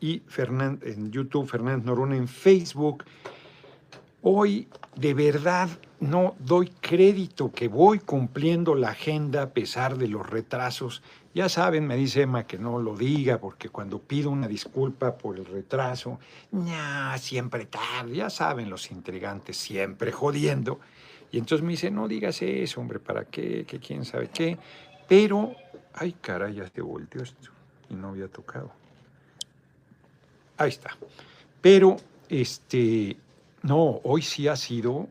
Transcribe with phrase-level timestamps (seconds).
[0.00, 0.22] y
[0.82, 3.04] en YouTube Fernández Norona en Facebook.
[4.22, 5.68] Hoy de verdad
[6.00, 11.02] no doy crédito que voy cumpliendo la agenda a pesar de los retrasos.
[11.34, 15.38] Ya saben, me dice Emma que no lo diga porque cuando pido una disculpa por
[15.38, 16.18] el retraso,
[16.50, 20.80] ya siempre tarde, ya saben los intrigantes, siempre jodiendo.
[21.32, 23.64] Y entonces me dice, no digas eso, hombre, ¿para qué?
[23.66, 24.58] ¿Qué quién sabe qué?
[25.08, 25.54] Pero,
[25.94, 27.50] ay, caray, ya te volteó esto
[27.88, 28.79] y no había tocado.
[30.60, 30.94] Ahí está.
[31.62, 31.96] Pero,
[32.28, 33.16] este,
[33.62, 35.08] no, hoy sí ha sido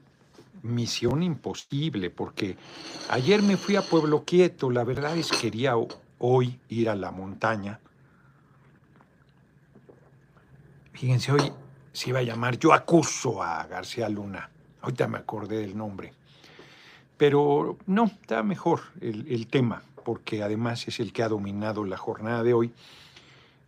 [0.62, 2.56] misión imposible, porque
[3.10, 5.74] ayer me fui a Pueblo Quieto, la verdad es que quería
[6.20, 7.80] hoy ir a la montaña.
[10.94, 11.52] Fíjense, hoy
[11.94, 14.52] se iba a llamar Yo acuso a García Luna.
[14.82, 16.14] Ahorita me acordé del nombre.
[17.18, 21.98] Pero no, está mejor el, el tema, porque además es el que ha dominado la
[21.98, 22.72] jornada de hoy.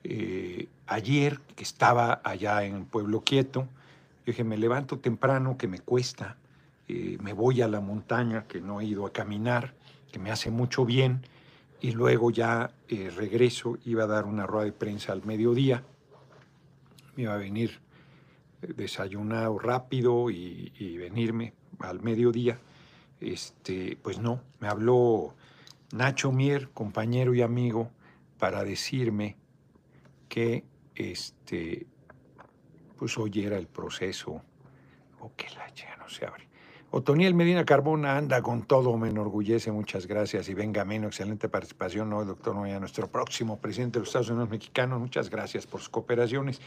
[0.04, 5.80] Eh, ayer, que estaba allá en Pueblo Quieto, yo dije, me levanto temprano, que me
[5.80, 6.38] cuesta,
[6.88, 9.74] eh, me voy a la montaña, que no he ido a caminar,
[10.12, 11.22] que me hace mucho bien,
[11.80, 15.84] y luego ya eh, regreso, iba a dar una rueda de prensa al mediodía,
[17.16, 17.80] me iba a venir
[18.62, 22.60] desayunado rápido y, y venirme al mediodía.
[23.22, 25.34] Este, pues no, me habló
[25.94, 27.90] Nacho Mier, compañero y amigo,
[28.38, 29.38] para decirme
[30.28, 30.64] que
[30.96, 31.86] este,
[32.98, 34.42] pues hoy era el proceso,
[35.20, 36.52] o que la ya no se abre.
[36.94, 40.50] Otoniel Medina Carbona anda con todo, me enorgullece, muchas gracias.
[40.50, 44.50] Y venga menos, excelente participación hoy, doctor Noya, nuestro próximo presidente de los Estados Unidos
[44.50, 45.00] mexicanos.
[45.00, 46.60] Muchas gracias por sus cooperaciones.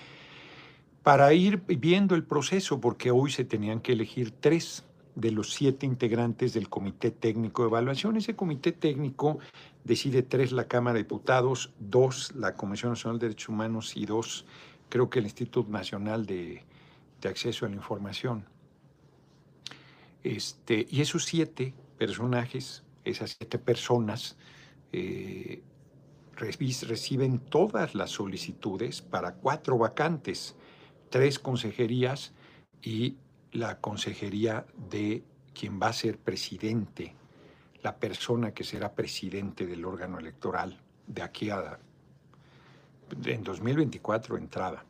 [1.02, 4.82] Para ir viendo el proceso, porque hoy se tenían que elegir tres
[5.14, 8.16] de los siete integrantes del Comité Técnico de Evaluación.
[8.16, 9.38] Ese Comité Técnico
[9.84, 14.44] decide tres la Cámara de Diputados, dos la Comisión Nacional de Derechos Humanos y dos
[14.88, 16.62] creo que el Instituto Nacional de,
[17.24, 18.44] Acceso a la Información.
[20.22, 24.36] Este, y esos siete personajes, esas siete personas,
[24.92, 25.62] eh,
[26.36, 30.54] reciben todas las solicitudes para cuatro vacantes,
[31.08, 32.34] tres consejerías
[32.82, 33.16] y
[33.54, 35.22] la consejería de
[35.54, 37.14] quien va a ser presidente,
[37.82, 41.78] la persona que será presidente del órgano electoral de aquí a
[43.24, 44.84] en 2024 entrada.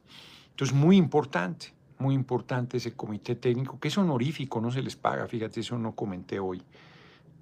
[0.50, 5.28] Entonces, muy importante, muy importante ese comité técnico, que es honorífico, no se les paga,
[5.28, 6.62] fíjate, eso no comenté hoy.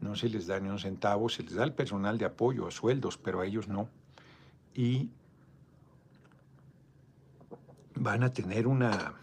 [0.01, 2.73] No se les da ni un centavo, se les da al personal de apoyo, a
[2.73, 3.89] sueldos, pero a ellos no.
[4.75, 5.11] Y
[7.95, 9.22] van a tener una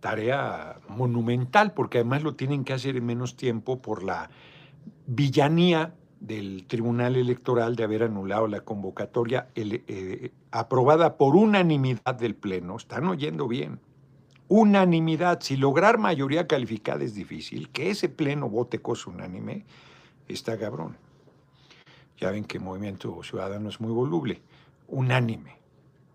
[0.00, 4.30] tarea monumental, porque además lo tienen que hacer en menos tiempo por la
[5.06, 12.76] villanía del Tribunal Electoral de haber anulado la convocatoria eh, aprobada por unanimidad del Pleno.
[12.76, 13.80] Están oyendo bien.
[14.48, 15.40] Unanimidad.
[15.40, 19.64] Si lograr mayoría calificada es difícil, que ese Pleno vote cosa unánime,
[20.28, 20.96] está cabrón.
[22.18, 24.42] Ya ven que el Movimiento Ciudadano es muy voluble.
[24.88, 25.56] Unánime,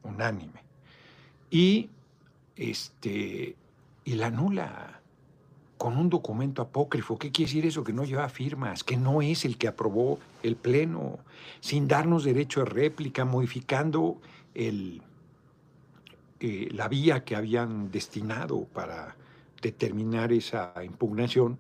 [0.04, 0.64] unánime.
[1.50, 1.90] Y
[2.56, 3.56] este,
[4.06, 5.02] y la anula
[5.78, 7.18] con un documento apócrifo.
[7.18, 7.84] ¿Qué quiere decir eso?
[7.84, 11.20] Que no lleva firmas, que no es el que aprobó el Pleno,
[11.60, 14.22] sin darnos derecho a réplica, modificando
[14.54, 15.02] el,
[16.40, 19.16] eh, la vía que habían destinado para
[19.62, 21.58] determinar esa impugnación,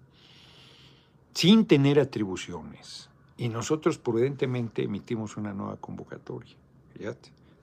[1.34, 3.10] sin tener atribuciones.
[3.38, 6.56] Y nosotros prudentemente emitimos una nueva convocatoria,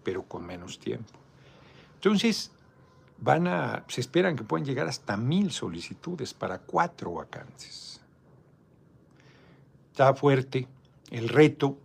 [0.02, 1.18] pero con menos tiempo.
[1.94, 2.50] Entonces,
[3.22, 8.00] van a, se esperan que puedan llegar hasta mil solicitudes para cuatro vacantes.
[9.92, 10.66] Está fuerte
[11.10, 11.78] el reto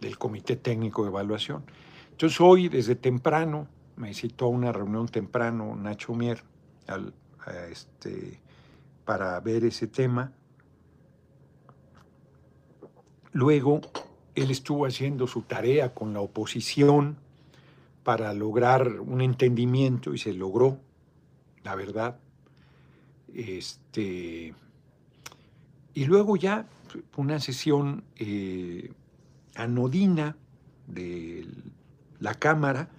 [0.00, 1.64] del Comité Técnico de Evaluación.
[2.10, 6.42] Entonces hoy, desde temprano, me citó a una reunión temprano Nacho Mier
[7.70, 8.40] este,
[9.04, 10.32] para ver ese tema.
[13.32, 13.82] Luego,
[14.34, 17.18] él estuvo haciendo su tarea con la oposición
[18.06, 20.78] para lograr un entendimiento y se logró,
[21.64, 22.20] la verdad.
[23.34, 24.54] Este,
[25.92, 26.68] y luego ya
[27.16, 28.92] una sesión eh,
[29.56, 30.36] anodina
[30.86, 31.48] de
[32.20, 32.90] la Cámara,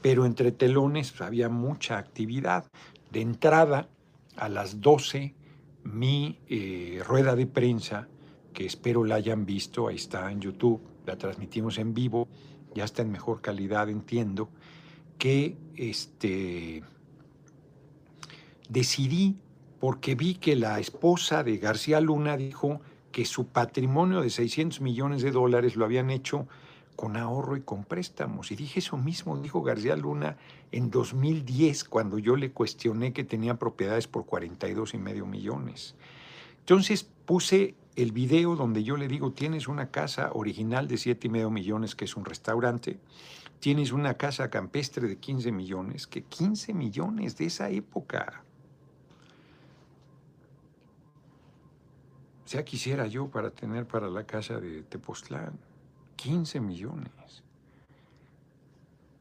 [0.00, 2.70] pero entre telones había mucha actividad.
[3.10, 3.88] De entrada,
[4.36, 5.34] a las 12,
[5.82, 8.06] mi eh, rueda de prensa,
[8.54, 12.28] que espero la hayan visto, ahí está en YouTube, la transmitimos en vivo,
[12.74, 14.48] ya está en mejor calidad, entiendo,
[15.18, 16.82] que este,
[18.68, 19.36] decidí,
[19.80, 22.80] porque vi que la esposa de García Luna dijo
[23.10, 26.48] que su patrimonio de 600 millones de dólares lo habían hecho
[26.96, 28.52] con ahorro y con préstamos.
[28.52, 30.36] Y dije eso mismo, dijo García Luna
[30.70, 35.94] en 2010, cuando yo le cuestioné que tenía propiedades por 42 y medio millones.
[36.60, 41.30] Entonces puse el video donde yo le digo, tienes una casa original de 7 y
[41.30, 42.98] medio millones, que es un restaurante,
[43.60, 48.42] tienes una casa campestre de 15 millones, que 15 millones de esa época.
[52.46, 55.58] Ya quisiera yo para tener para la casa de Tepoztlán
[56.16, 57.42] 15 millones.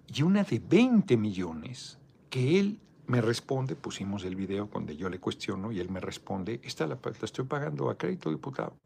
[0.07, 1.97] Y una de 20 millones
[2.29, 2.79] que él
[3.11, 6.97] me responde, pusimos el video donde yo le cuestiono y él me responde, esta la,
[7.03, 8.77] la estoy pagando a crédito, diputado.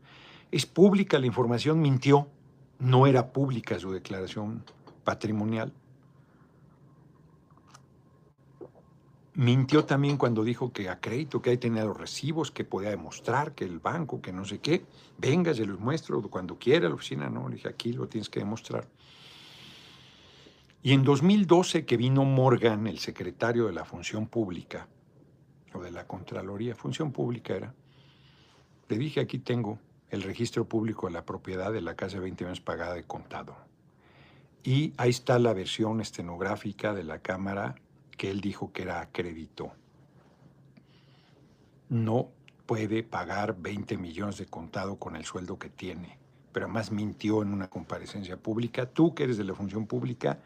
[0.52, 2.28] Es pública la información, mintió,
[2.80, 4.64] no era pública su declaración
[5.04, 5.72] patrimonial.
[9.36, 13.54] Mintió también cuando dijo que a crédito, que ahí tenía los recibos, que podía demostrar
[13.54, 14.86] que el banco, que no sé qué.
[15.20, 17.30] Venga, se los muestro cuando quiera a la oficina.
[17.30, 18.88] No, le dije, aquí lo tienes que demostrar.
[20.86, 24.88] Y en 2012 que vino Morgan, el secretario de la Función Pública,
[25.74, 27.74] o de la Contraloría, Función Pública era,
[28.88, 29.80] le dije, aquí tengo
[30.12, 33.58] el registro público de la propiedad de la casa de 20 años pagada de contado.
[34.64, 37.74] Y ahí está la versión estenográfica de la Cámara
[38.16, 39.72] que él dijo que era crédito.
[41.90, 42.30] No
[42.68, 46.20] puede pagar 20 millones de contado con el sueldo que tiene,
[46.52, 48.86] pero además mintió en una comparecencia pública.
[48.86, 50.38] Tú que eres de la función pública,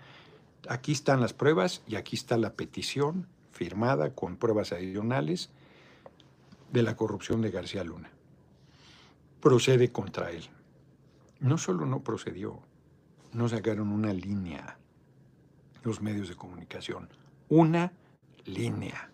[0.69, 5.49] aquí están las pruebas y aquí está la petición firmada con pruebas adicionales
[6.71, 8.11] de la corrupción de García Luna.
[9.41, 10.43] Procede contra él.
[11.39, 12.59] No solo no procedió,
[13.33, 14.77] no sacaron una línea
[15.83, 17.09] los medios de comunicación,
[17.47, 17.91] una
[18.45, 19.09] línea.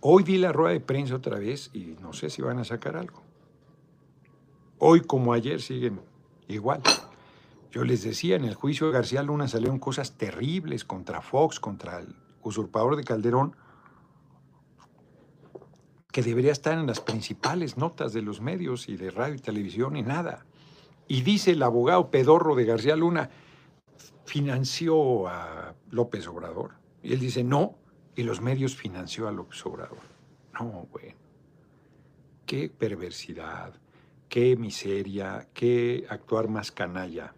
[0.00, 2.96] Hoy vi la rueda de prensa otra vez y no sé si van a sacar
[2.96, 3.22] algo.
[4.78, 6.00] Hoy como ayer siguen
[6.46, 6.82] igual.
[7.70, 12.00] Yo les decía, en el juicio de García Luna salieron cosas terribles contra Fox, contra
[12.00, 13.54] el usurpador de Calderón,
[16.10, 19.96] que debería estar en las principales notas de los medios y de radio y televisión
[19.96, 20.44] y nada.
[21.06, 23.30] Y dice el abogado pedorro de García Luna,
[24.24, 26.72] financió a López Obrador.
[27.02, 27.76] Y él dice, no,
[28.16, 29.98] y los medios financió a López Obrador.
[30.54, 31.18] No, bueno.
[32.46, 33.74] Qué perversidad,
[34.28, 37.32] qué miseria, qué actuar más canalla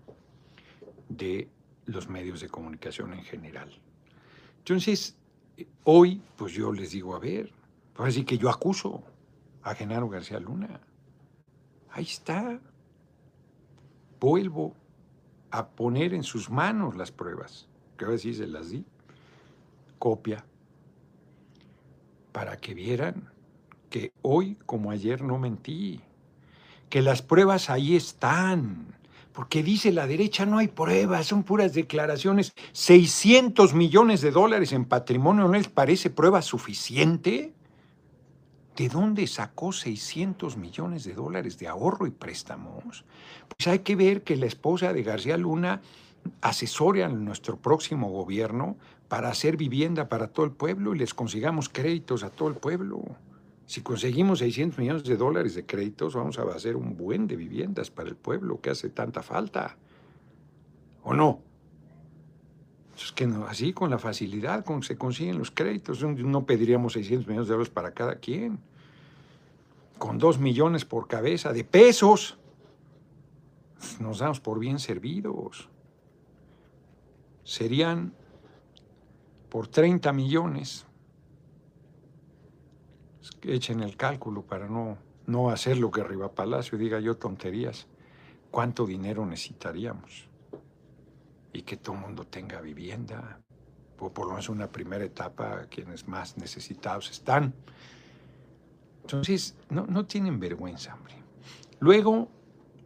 [1.17, 1.49] de
[1.87, 3.70] los medios de comunicación en general.
[4.59, 5.17] Entonces,
[5.85, 7.53] hoy, pues yo les digo, a ver,
[7.94, 9.03] pues así que yo acuso
[9.62, 10.81] a Genaro García Luna.
[11.91, 12.61] Ahí está.
[14.20, 14.75] Vuelvo
[15.50, 18.85] a poner en sus manos las pruebas, que ahora sí se las di
[19.99, 20.44] copia
[22.32, 23.31] para que vieran
[23.91, 26.00] que hoy como ayer no mentí,
[26.88, 28.97] que las pruebas ahí están,
[29.32, 32.52] porque dice la derecha no hay pruebas, son puras declaraciones.
[32.73, 37.52] 600 millones de dólares en patrimonio, ¿no les parece prueba suficiente?
[38.76, 43.05] ¿De dónde sacó 600 millones de dólares de ahorro y préstamos?
[43.49, 45.82] Pues hay que ver que la esposa de García Luna
[46.40, 48.76] asesore a nuestro próximo gobierno
[49.08, 53.02] para hacer vivienda para todo el pueblo y les consigamos créditos a todo el pueblo.
[53.73, 57.91] Si conseguimos 600 millones de dólares de créditos, vamos a hacer un buen de viviendas
[57.91, 59.79] para el pueblo que hace tanta falta.
[61.03, 61.41] ¿O no?
[62.95, 66.93] Es que no, así con la facilidad con que se consiguen los créditos, no pediríamos
[66.93, 68.59] 600 millones de dólares para cada quien.
[69.97, 72.37] Con 2 millones por cabeza de pesos,
[73.99, 75.71] nos damos por bien servidos.
[77.43, 78.12] Serían
[79.49, 80.85] por 30 millones.
[83.43, 87.87] Echen el cálculo para no, no hacer lo que Riva Palacio diga yo tonterías.
[88.50, 90.29] ¿Cuánto dinero necesitaríamos?
[91.52, 93.41] Y que todo el mundo tenga vivienda,
[93.99, 97.55] o por lo menos una primera etapa, quienes más necesitados están.
[99.02, 101.14] Entonces, no, no tienen vergüenza, hombre.
[101.81, 102.29] Luego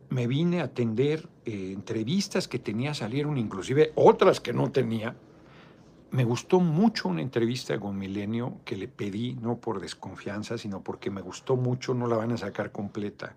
[0.09, 5.17] me vine a atender eh, entrevistas que tenía, salieron inclusive otras que no tenía,
[6.17, 11.11] me gustó mucho una entrevista con Milenio que le pedí, no por desconfianza, sino porque
[11.11, 13.35] me gustó mucho, no la van a sacar completa.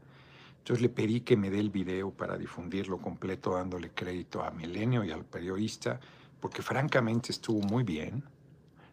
[0.60, 5.04] Entonces le pedí que me dé el video para difundirlo completo, dándole crédito a Milenio
[5.04, 6.00] y al periodista,
[6.40, 8.24] porque francamente estuvo muy bien.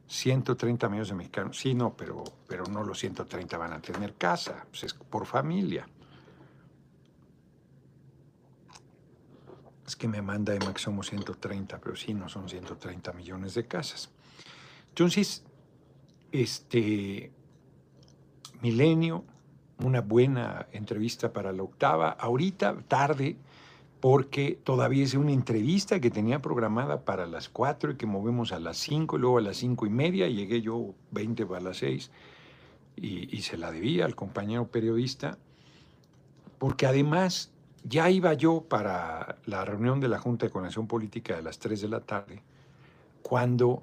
[0.08, 4.66] 130 millones de mexicanos, sí, no, pero, pero no los 130 van a tener casa,
[4.68, 5.86] pues es por familia.
[9.86, 14.10] Es que me manda que somos 130, pero sí, no son 130 millones de casas.
[14.88, 15.44] Entonces,
[16.32, 17.30] este,
[18.62, 19.24] Milenio,
[19.78, 22.10] una buena entrevista para la octava.
[22.10, 23.36] Ahorita, tarde,
[24.00, 28.58] porque todavía es una entrevista que tenía programada para las 4 y que movemos a
[28.58, 32.10] las 5 y luego a las 5 y media, llegué yo 20 para las 6
[32.96, 35.38] y, y se la debía al compañero periodista,
[36.58, 37.52] porque además
[37.88, 41.80] ya iba yo para la reunión de la Junta de Conexión Política de las 3
[41.80, 42.42] de la tarde,
[43.22, 43.82] cuando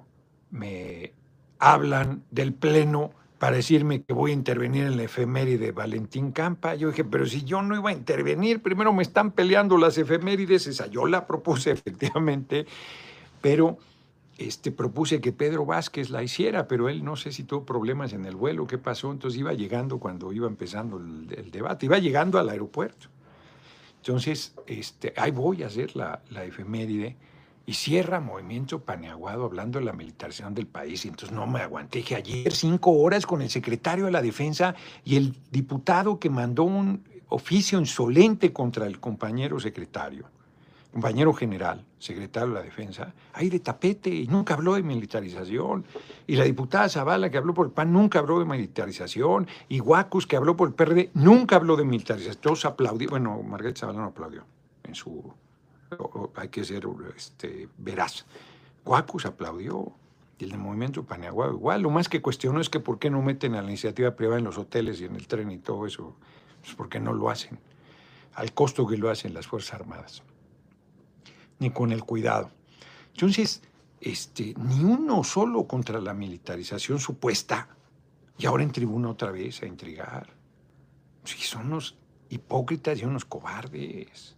[0.50, 1.12] me
[1.58, 6.74] hablan del Pleno para decirme que voy a intervenir en la efeméride de Valentín Campa.
[6.74, 10.66] Yo dije, pero si yo no iba a intervenir, primero me están peleando las efemérides,
[10.66, 12.66] esa yo la propuse efectivamente,
[13.40, 13.78] pero
[14.38, 18.24] este, propuse que Pedro Vázquez la hiciera, pero él no sé si tuvo problemas en
[18.24, 22.48] el vuelo, qué pasó, entonces iba llegando cuando iba empezando el, debate, iba llegando al
[22.48, 23.08] aeropuerto.
[24.06, 27.16] Entonces, este, ahí voy a hacer la, la efeméride
[27.64, 31.06] y cierra Movimiento Paneaguado hablando de la militarización del país.
[31.06, 32.04] Y entonces no me aguanté.
[32.14, 34.74] Ayer cinco horas con el secretario de la Defensa
[35.06, 40.26] y el diputado que mandó un oficio insolente contra el compañero secretario,
[40.94, 45.84] compañero general, secretario de la Defensa, ahí de tapete y nunca habló de militarización.
[46.24, 49.48] Y la diputada Zavala que habló por el PAN nunca habló de militarización.
[49.68, 52.40] Y Guacus que habló por el PRD nunca habló de militarización.
[52.40, 53.10] Todos aplaudieron.
[53.10, 54.44] Bueno, Margarita Zavala no aplaudió
[54.84, 55.34] en su
[56.36, 56.86] hay que ser
[57.16, 58.24] este, veraz.
[58.84, 59.92] Guacus aplaudió
[60.38, 61.82] y el de Movimiento Paneagua igual.
[61.82, 64.44] Lo más que cuestionó es que por qué no meten a la iniciativa privada en
[64.44, 66.14] los hoteles y en el tren y todo eso.
[66.62, 67.58] Pues porque no lo hacen
[68.34, 70.22] al costo que lo hacen las Fuerzas Armadas,
[71.58, 72.50] ni con el cuidado.
[73.12, 73.62] Entonces,
[74.00, 77.68] este, ni uno solo contra la militarización supuesta,
[78.36, 80.28] y ahora en tribuna otra vez a intrigar.
[81.24, 81.96] Sí, son unos
[82.28, 84.36] hipócritas y unos cobardes.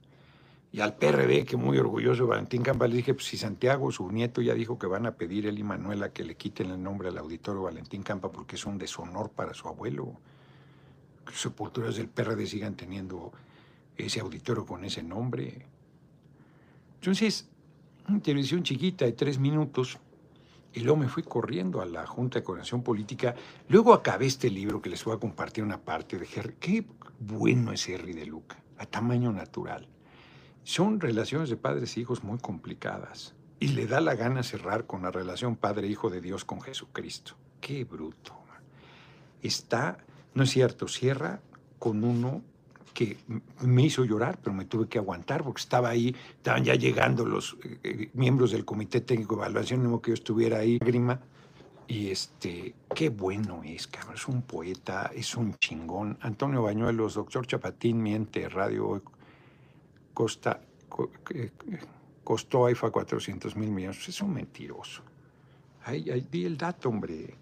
[0.73, 4.43] Y al PRD, que muy orgulloso, Valentín Campa, le dije, pues si Santiago, su nieto,
[4.43, 7.17] ya dijo que van a pedir él y Manuela que le quiten el nombre al
[7.17, 10.13] auditorio Valentín Campa porque es un deshonor para su abuelo.
[11.25, 13.33] Que sepulturas del PRD sigan teniendo
[13.97, 15.67] ese auditorio con ese nombre.
[17.07, 17.49] Entonces,
[18.09, 19.97] una televisión chiquita de tres minutos,
[20.75, 23.33] y luego me fui corriendo a la Junta de Coordinación Política.
[23.69, 26.57] Luego acabé este libro que les voy a compartir una parte de Henry.
[26.59, 26.85] Qué
[27.21, 29.87] bueno es Henry de Luca, a tamaño natural.
[30.65, 33.37] Son relaciones de padres e hijos muy complicadas.
[33.61, 37.37] Y le da la gana cerrar con la relación padre-hijo de Dios con Jesucristo.
[37.61, 38.33] Qué bruto.
[39.43, 39.99] Está,
[40.35, 41.41] no es cierto, cierra
[41.79, 42.43] con uno
[42.97, 43.19] que
[43.61, 47.59] me hizo llorar, pero me tuve que aguantar porque estaba ahí, estaban ya llegando los
[47.63, 51.21] eh, eh, miembros del Comité Técnico de Evaluación, no que yo estuviera ahí, grima.
[51.89, 56.17] Y este, qué bueno es, cabrón, es un poeta, es un chingón.
[56.23, 59.03] Antonio Bañuelos, doctor Chapatín, miente, radio
[60.15, 60.63] costa,
[62.25, 64.09] costó AIFA 400 mil millones.
[64.09, 65.03] Es un mentiroso.
[65.85, 67.35] Ahí, di el dato, hombre.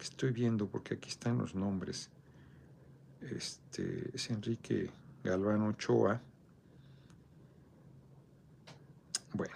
[0.00, 2.10] Estoy viendo porque aquí están los nombres.
[3.20, 4.90] Este es Enrique
[5.22, 6.20] Galván Ochoa.
[9.34, 9.54] Bueno,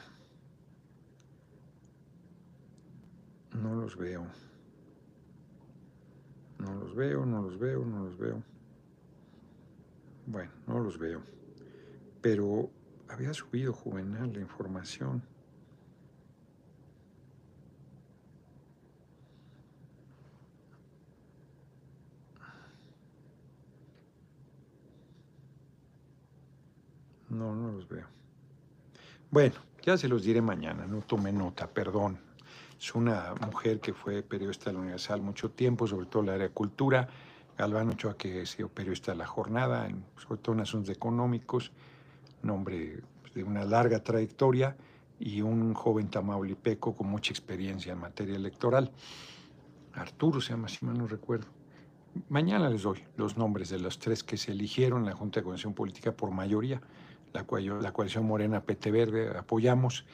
[3.53, 4.27] no los veo.
[6.59, 8.43] No los veo, no los veo, no los veo.
[10.27, 11.23] Bueno, no los veo.
[12.21, 12.69] Pero
[13.09, 15.23] había subido Juvenal la información.
[27.31, 28.07] No, no los veo.
[29.31, 32.19] Bueno, ya se los diré mañana, no tomé nota, perdón.
[32.79, 36.35] Es una mujer que fue periodista de la Universal mucho tiempo, sobre todo en la
[36.35, 37.09] área de cultura.
[37.57, 41.73] Galván Ochoa, que ha sido periodista de La Jornada, sobre todo en asuntos económicos,
[42.43, 43.01] un hombre
[43.35, 44.77] de una larga trayectoria
[45.19, 48.93] y un joven tamaulipeco con mucha experiencia en materia electoral.
[49.95, 51.47] Arturo se llama, si mal no recuerdo.
[52.29, 55.45] Mañana les doy los nombres de los tres que se eligieron en la Junta de
[55.45, 56.83] Coordinación Política por mayoría,
[57.33, 57.45] la,
[57.81, 60.05] la coalición Morena PT Verde apoyamos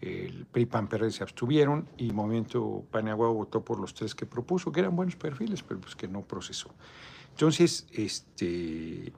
[0.00, 4.80] el PRI PAN se abstuvieron y Movimiento Paniagua votó por los tres que propuso, que
[4.80, 6.70] eran buenos perfiles, pero pues que no procesó.
[7.30, 9.12] Entonces, este,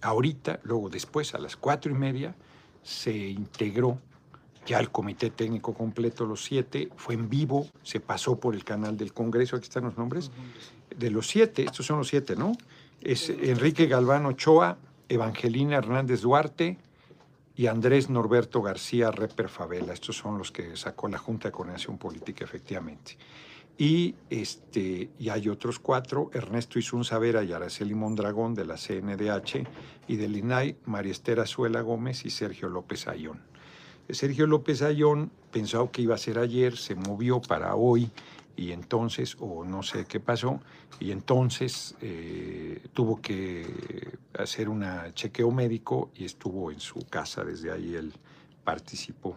[0.00, 2.34] ahorita, luego después, a las cuatro y media,
[2.82, 3.98] se integró
[4.66, 8.96] ya el comité técnico completo, los siete, fue en vivo, se pasó por el canal
[8.96, 10.30] del Congreso, aquí están los nombres,
[10.94, 12.52] de los siete, estos son los siete, ¿no?
[13.00, 14.76] Es Enrique Galván Ochoa,
[15.08, 16.78] Evangelina Hernández Duarte,
[17.58, 19.92] y Andrés Norberto García Reper Favela.
[19.92, 23.18] Estos son los que sacó la Junta de Coordinación Política, efectivamente.
[23.76, 29.66] Y, este, y hay otros cuatro, Ernesto Isunza Vera y Araceli Mondragón de la CNDH
[30.06, 33.40] y del INAI, María Esther Azuela Gómez y Sergio López Ayón.
[34.08, 38.08] Sergio López Ayón pensó que iba a ser ayer, se movió para hoy
[38.58, 40.60] y entonces, o no sé qué pasó,
[40.98, 44.84] y entonces eh, tuvo que hacer un
[45.14, 48.12] chequeo médico y estuvo en su casa, desde ahí él
[48.64, 49.36] participó.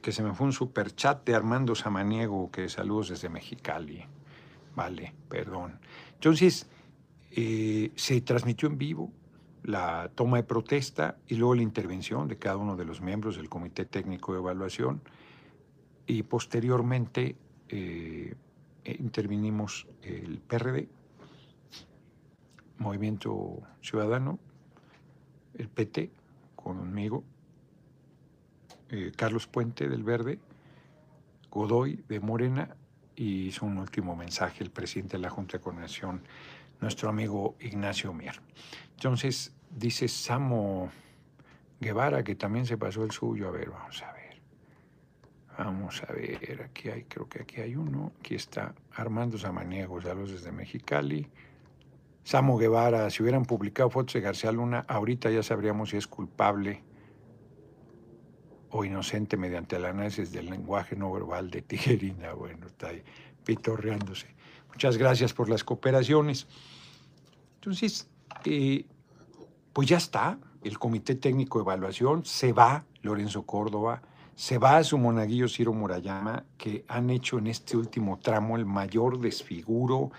[0.00, 4.02] que se me fue un super chat de Armando Samaniego, que saludos desde Mexicali.
[4.74, 5.78] Vale, perdón.
[6.14, 6.66] Entonces,
[7.32, 9.12] eh, se transmitió en vivo
[9.62, 13.50] la toma de protesta y luego la intervención de cada uno de los miembros del
[13.50, 15.02] Comité Técnico de Evaluación
[16.06, 17.36] y posteriormente
[17.68, 18.34] eh,
[18.84, 20.88] intervinimos el PRD,
[22.78, 24.38] Movimiento Ciudadano,
[25.54, 26.10] el PT
[26.54, 27.24] conmigo,
[28.90, 30.38] eh, Carlos Puente del Verde,
[31.50, 32.76] Godoy de Morena
[33.16, 36.22] y hizo un último mensaje el presidente de la Junta de Coordinación,
[36.80, 38.40] nuestro amigo Ignacio Mier.
[38.94, 40.90] Entonces dice Samo
[41.80, 43.48] Guevara que también se pasó el suyo.
[43.48, 44.15] A ver, vamos a ver.
[45.58, 48.12] Vamos a ver, aquí hay, creo que aquí hay uno.
[48.20, 51.30] Aquí está Armando Samaniego, saludos desde Mexicali.
[52.24, 56.82] Samo Guevara, si hubieran publicado fotos de García Luna, ahorita ya sabríamos si es culpable
[58.70, 62.34] o inocente mediante el análisis del lenguaje no verbal de Tijerina.
[62.34, 63.02] Bueno, está ahí
[63.44, 64.26] pitorreándose.
[64.68, 66.46] Muchas gracias por las cooperaciones.
[67.54, 68.10] Entonces,
[68.44, 68.84] eh,
[69.72, 74.02] pues ya está, el Comité Técnico de Evaluación, se va Lorenzo Córdoba,
[74.36, 78.66] se va a su monaguillo Ciro Murayama, que han hecho en este último tramo el
[78.66, 80.10] mayor desfiguro,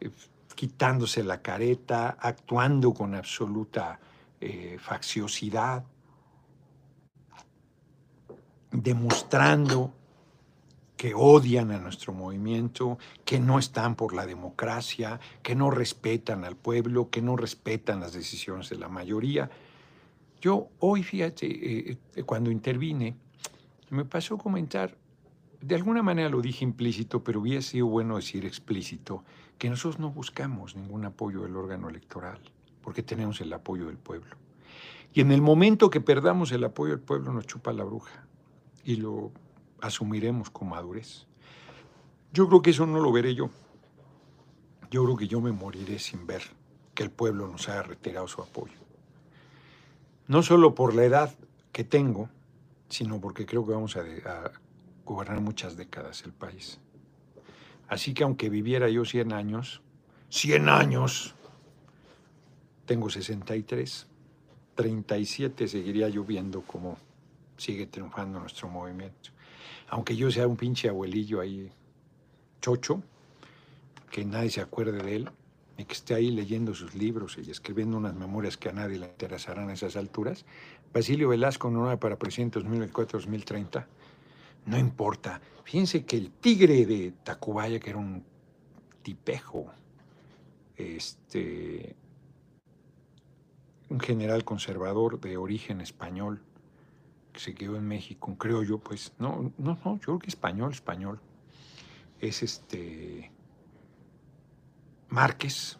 [0.00, 0.10] eh,
[0.56, 4.00] quitándose la careta, actuando con absoluta
[4.40, 5.84] eh, facciosidad,
[8.72, 9.92] demostrando
[10.96, 16.56] que odian a nuestro movimiento, que no están por la democracia, que no respetan al
[16.56, 19.50] pueblo, que no respetan las decisiones de la mayoría.
[20.40, 23.16] Yo hoy, fíjate, eh, cuando intervine,
[23.92, 24.96] me pasó comentar,
[25.60, 29.22] de alguna manera lo dije implícito, pero hubiera sido bueno decir explícito,
[29.58, 32.40] que nosotros no buscamos ningún apoyo del órgano electoral,
[32.80, 34.34] porque tenemos el apoyo del pueblo.
[35.12, 38.26] Y en el momento que perdamos el apoyo del pueblo nos chupa la bruja
[38.82, 39.30] y lo
[39.82, 41.26] asumiremos con madurez.
[42.32, 43.50] Yo creo que eso no lo veré yo.
[44.90, 46.42] Yo creo que yo me moriré sin ver
[46.94, 48.78] que el pueblo nos haya retirado su apoyo.
[50.28, 51.34] No solo por la edad
[51.72, 52.30] que tengo,
[52.92, 54.52] sino porque creo que vamos a,
[55.04, 56.78] gobernar muchas décadas el país.
[57.88, 59.82] Así que aunque viviera yo 100 años,
[60.28, 61.34] 100 años,
[62.84, 64.06] tengo 63,
[64.74, 66.98] 37 seguiría yo viendo cómo
[67.56, 69.30] sigue triunfando nuestro movimiento.
[69.88, 71.72] Aunque yo sea un pinche abuelillo ahí,
[72.60, 73.02] chocho,
[74.10, 75.30] que nadie se acuerde de él,
[75.78, 79.06] y que esté ahí leyendo sus libros y escribiendo unas memorias que a nadie le
[79.06, 80.44] interesarán a esas alturas,
[80.92, 83.86] Basilio Velasco, no para presidente 2024-2030,
[84.66, 85.40] no importa.
[85.64, 88.24] Fíjense que el tigre de Tacubaya, que era un
[89.02, 89.72] tipejo,
[90.76, 91.96] este,
[93.88, 96.42] un general conservador de origen español,
[97.32, 100.72] que se quedó en México, creo yo, pues, no, no, no, yo creo que español,
[100.72, 101.20] español.
[102.20, 103.32] Es este
[105.08, 105.78] Márquez,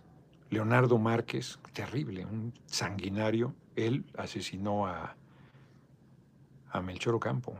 [0.52, 3.54] Leonardo Márquez, terrible, un sanguinario.
[3.74, 5.16] Él asesinó a,
[6.70, 7.58] a Melchor Ocampo.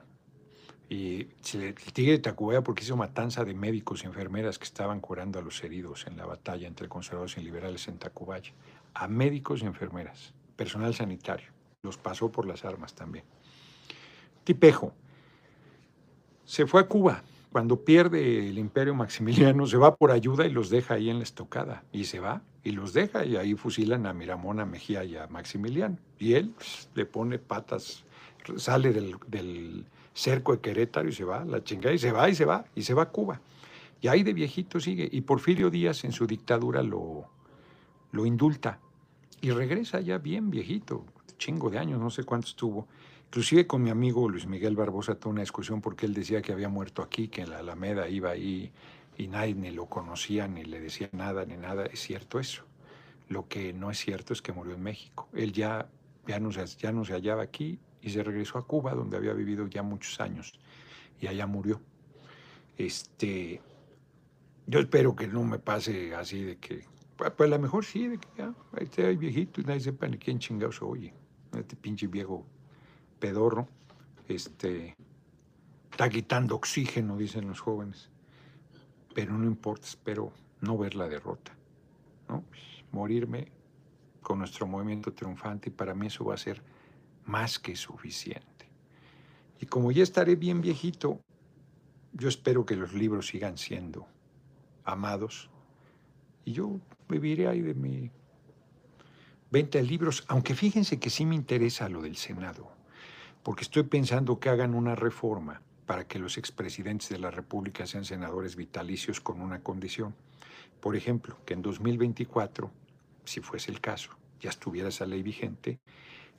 [0.91, 5.39] Y el tigre de Tacubaya porque hizo matanza de médicos y enfermeras que estaban curando
[5.39, 8.53] a los heridos en la batalla entre conservadores y liberales en Tacubaya.
[8.93, 11.49] A médicos y enfermeras, personal sanitario.
[11.81, 13.25] Los pasó por las armas también.
[14.45, 14.93] Tipejo
[16.45, 17.23] se fue a Cuba.
[17.53, 21.25] Cuando pierde el imperio Maximiliano, se va por ayuda y los deja ahí en la
[21.25, 21.85] estocada.
[21.91, 25.27] Y se va y los deja y ahí fusilan a Miramón, a Mejía y a
[25.27, 25.99] Maximiliano.
[26.19, 28.05] Y él pues, le pone patas,
[28.57, 32.45] sale del cerco de Querétaro y se va, la chingada, y se va, y se
[32.45, 33.41] va, y se va a Cuba.
[34.01, 35.09] Y ahí de viejito sigue.
[35.11, 37.27] Y Porfirio Díaz en su dictadura lo,
[38.11, 38.81] lo indulta.
[39.41, 41.05] Y regresa ya bien viejito,
[41.39, 42.87] chingo de años, no sé cuántos tuvo.
[43.27, 46.69] Inclusive con mi amigo Luis Miguel Barbosa tuvo una discusión porque él decía que había
[46.69, 48.71] muerto aquí, que en la Alameda iba ahí
[49.17, 51.87] y nadie ni lo conocía, ni le decía nada, ni nada.
[51.87, 52.65] Es cierto eso.
[53.29, 55.29] Lo que no es cierto es que murió en México.
[55.33, 55.89] Él ya,
[56.27, 59.67] ya, no, ya no se hallaba aquí y se regresó a Cuba, donde había vivido
[59.69, 60.59] ya muchos años,
[61.21, 61.81] y allá murió.
[62.77, 63.61] Este,
[64.67, 66.85] yo espero que no me pase así de que,
[67.17, 70.19] pues, a lo mejor sí, de que ya, este hay viejito y nadie sepa ni
[70.19, 71.15] quién chingados oye,
[71.57, 72.45] este pinche viejo
[73.21, 73.69] pedorro,
[74.27, 74.97] este,
[75.91, 78.11] está quitando oxígeno, dicen los jóvenes,
[79.15, 81.53] pero no importa, espero no ver la derrota,
[82.29, 82.45] ¿no?
[82.93, 83.49] morirme
[84.21, 86.63] con nuestro movimiento triunfante y para mí eso va a ser
[87.25, 88.69] más que suficiente.
[89.61, 91.21] Y como ya estaré bien viejito,
[92.13, 94.07] yo espero que los libros sigan siendo
[94.85, 95.51] amados
[96.45, 98.11] y yo viviré ahí de mi
[99.51, 102.71] venta de libros, aunque fíjense que sí me interesa lo del Senado,
[103.43, 108.05] porque estoy pensando que hagan una reforma para que los expresidentes de la República sean
[108.05, 110.15] senadores vitalicios con una condición.
[110.81, 112.71] Por ejemplo, que en 2024,
[113.25, 115.79] si fuese el caso, ya estuviera esa ley vigente,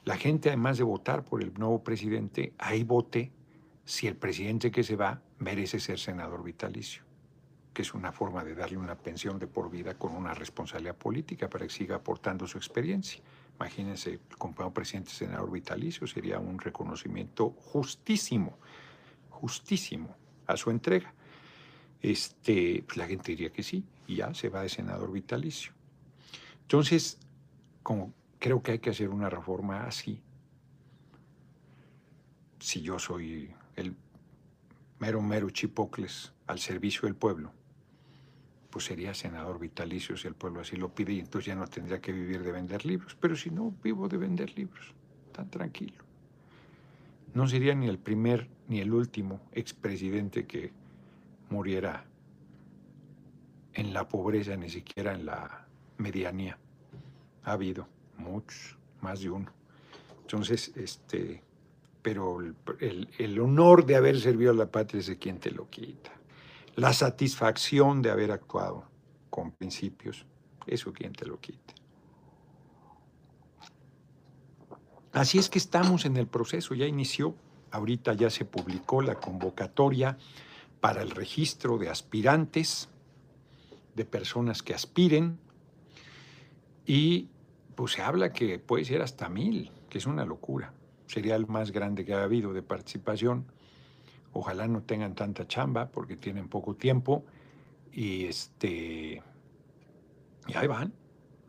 [0.06, 3.32] la gente, además de votar por el nuevo presidente, ahí vote
[3.86, 7.04] si el presidente que se va merece ser senador vitalicio,
[7.74, 11.50] que es una forma de darle una pensión de por vida con una responsabilidad política
[11.50, 13.22] para que siga aportando su experiencia.
[13.56, 18.58] Imagínense, el compañero presidente senador vitalicio sería un reconocimiento justísimo,
[19.44, 20.16] justísimo
[20.48, 21.14] a su entrega.
[22.02, 25.74] Este, pues la gente diría que sí, y ya se va de senador vitalicio.
[26.62, 27.18] Entonces,
[27.82, 30.22] como Creo que hay que hacer una reforma así.
[32.60, 33.96] Si yo soy el
[35.00, 37.54] mero, mero chipocles al servicio del pueblo,
[38.70, 42.02] pues sería senador vitalicio si el pueblo así lo pide y entonces ya no tendría
[42.02, 43.16] que vivir de vender libros.
[43.18, 44.94] Pero si no, vivo de vender libros,
[45.32, 46.03] tan tranquilo.
[47.34, 50.72] No sería ni el primer ni el último expresidente que
[51.50, 52.06] muriera
[53.74, 55.68] en la pobreza, ni siquiera en la
[55.98, 56.58] medianía.
[57.44, 59.52] Ha habido muchos, más de uno.
[60.22, 61.44] Entonces, este,
[62.02, 62.40] pero
[62.80, 66.12] el, honor de haber servido a la patria es de quien te lo quita.
[66.76, 68.86] La satisfacción de haber actuado
[69.30, 70.26] con principios,
[70.66, 71.74] eso quien te lo quita.
[75.14, 77.36] Así es que estamos en el proceso, ya inició,
[77.72, 80.18] ahorita ya se publicó la convocatoria
[80.82, 82.90] para el registro de aspirantes,
[83.96, 85.38] de personas que aspiren,
[86.86, 87.30] y
[87.76, 90.74] pues se habla que puede ser hasta mil, que es una locura.
[91.06, 93.46] Sería el más grande que ha habido de participación.
[94.32, 97.24] Ojalá no tengan tanta chamba porque tienen poco tiempo.
[97.92, 99.22] Y este.
[100.48, 100.94] Y ahí van,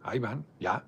[0.03, 0.85] ahí van, ya.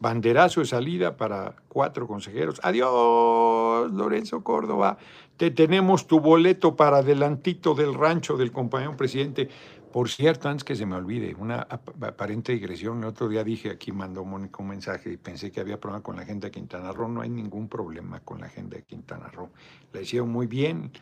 [0.00, 2.58] Banderazo de salida para cuatro consejeros.
[2.62, 4.96] Adiós, Lorenzo Córdoba.
[5.36, 9.50] Te tenemos tu boleto para adelantito del rancho del compañero presidente.
[9.92, 13.92] Por cierto, antes que se me olvide, una aparente digresión, el otro día dije aquí,
[13.92, 17.08] mandó Mónica un mensaje y pensé que había problema con la agenda de Quintana Roo.
[17.08, 19.50] No hay ningún problema con la agenda de Quintana Roo.
[19.92, 20.92] La hicieron muy bien,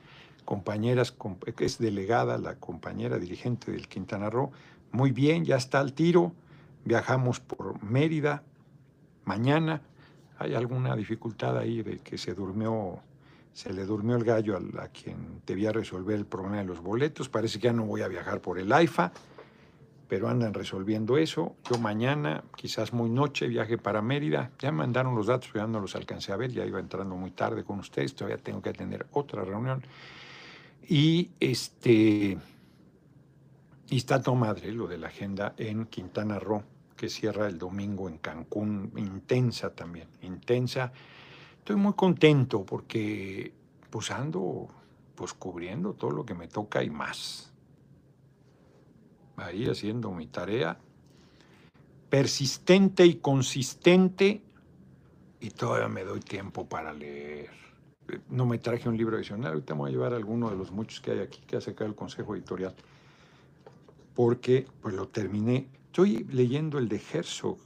[0.45, 1.15] compañeras,
[1.59, 4.51] es delegada, la compañera dirigente del Quintana Roo,
[4.91, 6.33] muy bien, ya está al tiro.
[6.85, 8.43] Viajamos por Mérida
[9.29, 9.83] mañana.
[10.39, 13.03] Hay alguna dificultad ahí de que se durmió
[13.59, 17.29] se le durmió el gallo a, quien debía resolver el problema de los boletos.
[17.29, 19.11] Parece que ya no voy a viajar por el AIFA,
[20.07, 21.57] pero andan resolviendo eso.
[21.69, 24.53] Yo mañana, quizás muy noche, viaje para Mérida.
[24.61, 26.53] Ya mandaron los datos, pero ya no los alcancé a ver.
[26.53, 28.15] Ya iba entrando muy tarde con ustedes.
[28.15, 29.83] Todavía tengo que tener otra reunión.
[30.89, 32.39] Y este.
[33.91, 36.63] Y está todo madre lo de la agenda en Quintana Roo,
[36.99, 40.93] que cierra el domingo en Cancún, intensa también, intensa
[41.59, 43.53] estoy muy contento porque
[43.89, 44.69] pues ando
[45.15, 47.53] pues cubriendo todo lo que me toca y más.
[49.37, 50.79] Ahí haciendo mi tarea
[52.09, 54.43] persistente y consistente
[55.41, 57.51] y todavía me doy tiempo para leer.
[58.31, 61.01] No me traje un libro adicional, ahorita me voy a llevar alguno de los muchos
[61.01, 62.75] que hay aquí que ha sacado el Consejo Editorial,
[64.15, 65.69] porque pues lo terminé.
[65.99, 67.59] Estoy leyendo el de Herzog.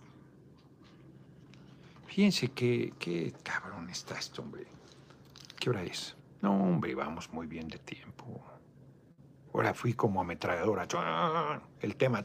[2.06, 4.64] Fíjense que, qué cabrón está esto, hombre.
[5.60, 6.16] ¿Qué hora es?
[6.40, 8.42] No, hombre, vamos muy bien de tiempo.
[9.52, 10.88] Ahora fui como ametralladora.
[11.82, 12.24] El tema.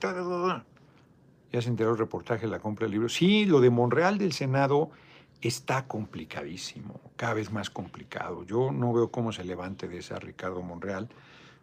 [1.51, 3.09] Ya se enteró el reportaje de la compra del libro.
[3.09, 4.91] Sí, lo de Monreal del Senado
[5.41, 8.45] está complicadísimo, cada vez más complicado.
[8.45, 11.09] Yo no veo cómo se levante de esa Ricardo Monreal,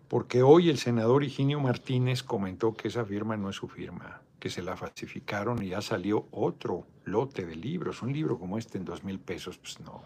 [0.07, 4.51] porque hoy el senador Higinio Martínez comentó que esa firma no es su firma, que
[4.51, 8.03] se la falsificaron y ya salió otro lote de libros.
[8.03, 10.03] Un libro como este en dos mil pesos, pues no.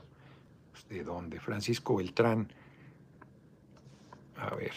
[0.70, 1.40] Pues, ¿De dónde?
[1.40, 2.48] Francisco Beltrán.
[4.36, 4.74] A ver,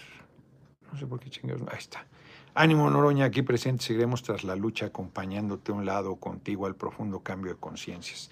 [0.91, 1.61] no sé por qué chingados.
[1.67, 2.07] Ahí está.
[2.55, 7.19] Ánimo, Noroña, aquí presente, seguiremos tras la lucha acompañándote a un lado contigo al profundo
[7.19, 8.31] cambio de conciencias.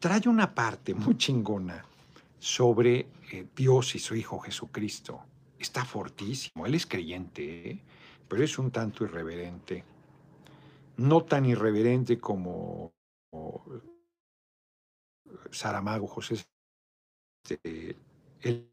[0.00, 1.84] Trae una parte muy chingona
[2.40, 5.20] sobre eh, Dios y su Hijo Jesucristo.
[5.56, 7.82] Está fortísimo, él es creyente, ¿eh?
[8.26, 9.84] pero es un tanto irreverente.
[10.96, 12.92] No tan irreverente como,
[15.50, 16.36] Saramago, José,
[17.44, 17.96] este,
[18.40, 18.68] el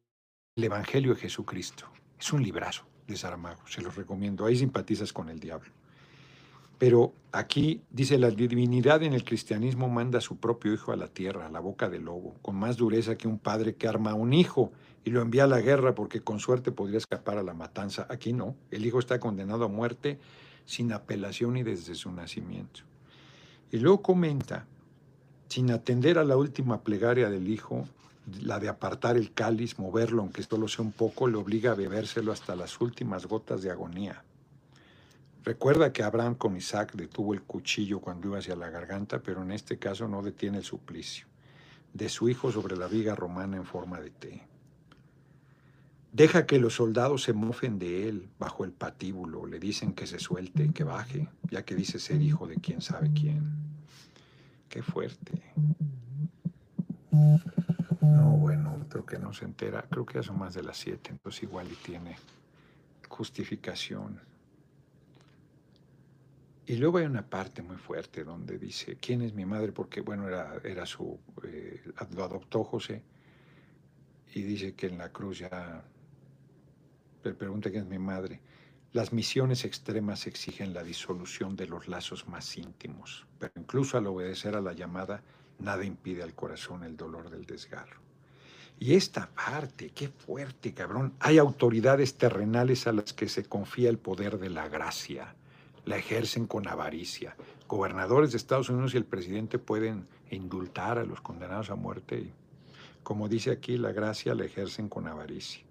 [0.56, 1.86] Evangelio de Jesucristo.
[2.20, 4.46] Es un librazo de Saramago, se los recomiendo.
[4.46, 5.72] Ahí simpatizas con el diablo.
[6.78, 11.08] Pero aquí dice, la divinidad en el cristianismo manda a su propio hijo a la
[11.08, 14.16] tierra, a la boca del lobo, con más dureza que un padre que arma a
[14.16, 14.72] un hijo
[15.04, 18.08] y lo envía a la guerra porque con suerte podría escapar a la matanza.
[18.10, 20.20] Aquí no, el hijo está condenado a muerte
[20.66, 22.82] sin apelación y desde su nacimiento.
[23.72, 24.66] Y luego comenta,
[25.48, 27.88] sin atender a la última plegaria del hijo,
[28.42, 31.76] la de apartar el cáliz, moverlo, aunque esto lo sea un poco, le obliga a
[31.76, 34.24] bebérselo hasta las últimas gotas de agonía.
[35.44, 39.52] Recuerda que Abraham con Isaac detuvo el cuchillo cuando iba hacia la garganta, pero en
[39.52, 41.26] este caso no detiene el suplicio
[41.94, 44.51] de su hijo sobre la viga romana en forma de T.
[46.12, 50.20] Deja que los soldados se mofen de él bajo el patíbulo, le dicen que se
[50.20, 53.54] suelte, que baje, ya que dice ser hijo de quién sabe quién.
[54.68, 55.42] Qué fuerte.
[58.02, 59.86] No, bueno, creo que no se entera.
[59.90, 62.18] Creo que ya son más de las siete, entonces igual y tiene
[63.08, 64.20] justificación.
[66.66, 69.72] Y luego hay una parte muy fuerte donde dice, ¿quién es mi madre?
[69.72, 71.82] Porque, bueno, era, era su, eh,
[72.16, 73.04] lo adoptó José.
[74.34, 75.84] Y dice que en la cruz ya,
[77.30, 78.40] le pregunta quién es mi madre.
[78.94, 84.56] Las misiones extremas exigen la disolución de los lazos más íntimos, pero incluso al obedecer
[84.56, 85.24] a la llamada,
[85.60, 88.02] nada impide al corazón el dolor del desgarro.
[88.80, 91.14] Y esta parte, qué fuerte, cabrón.
[91.20, 95.36] Hay autoridades terrenales a las que se confía el poder de la gracia.
[95.86, 97.36] La ejercen con avaricia.
[97.68, 102.34] Gobernadores de Estados Unidos y el presidente pueden indultar a los condenados a muerte y,
[103.04, 105.64] como dice aquí, la gracia la ejercen con avaricia.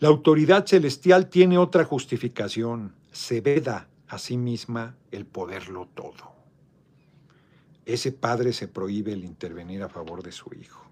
[0.00, 2.94] La autoridad celestial tiene otra justificación.
[3.12, 6.40] Se veda a sí misma el poderlo todo
[7.92, 10.86] ese padre se prohíbe el intervenir a favor de su hijo.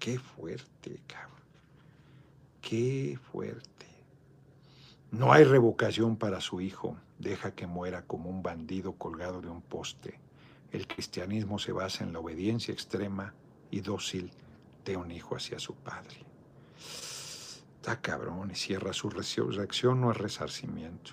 [0.00, 1.38] Qué fuerte, cabrón.
[2.60, 3.86] Qué fuerte.
[5.12, 6.96] No hay revocación para su hijo.
[7.20, 10.18] Deja que muera como un bandido colgado de un poste.
[10.72, 13.34] El cristianismo se basa en la obediencia extrema
[13.70, 14.32] y dócil
[14.84, 16.24] de un hijo hacia su padre.
[17.80, 21.12] Está cabrón y cierra su reacción no es resarcimiento.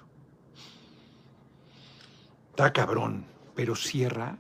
[2.52, 3.26] Está cabrón,
[3.56, 4.38] pero cierra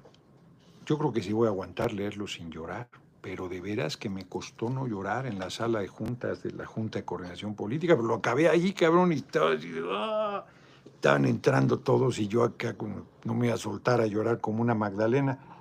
[0.88, 2.88] yo creo que sí voy a aguantar leerlo sin llorar,
[3.22, 6.66] pero de veras que me costó no llorar en la sala de juntas de la
[6.66, 10.46] Junta de Coordinación Política, pero lo acabé ahí, cabrón, y estaba así, ¡ah!
[10.86, 12.74] estaban entrando todos y yo acá
[13.26, 15.57] no me iba a soltar a llorar como una Magdalena.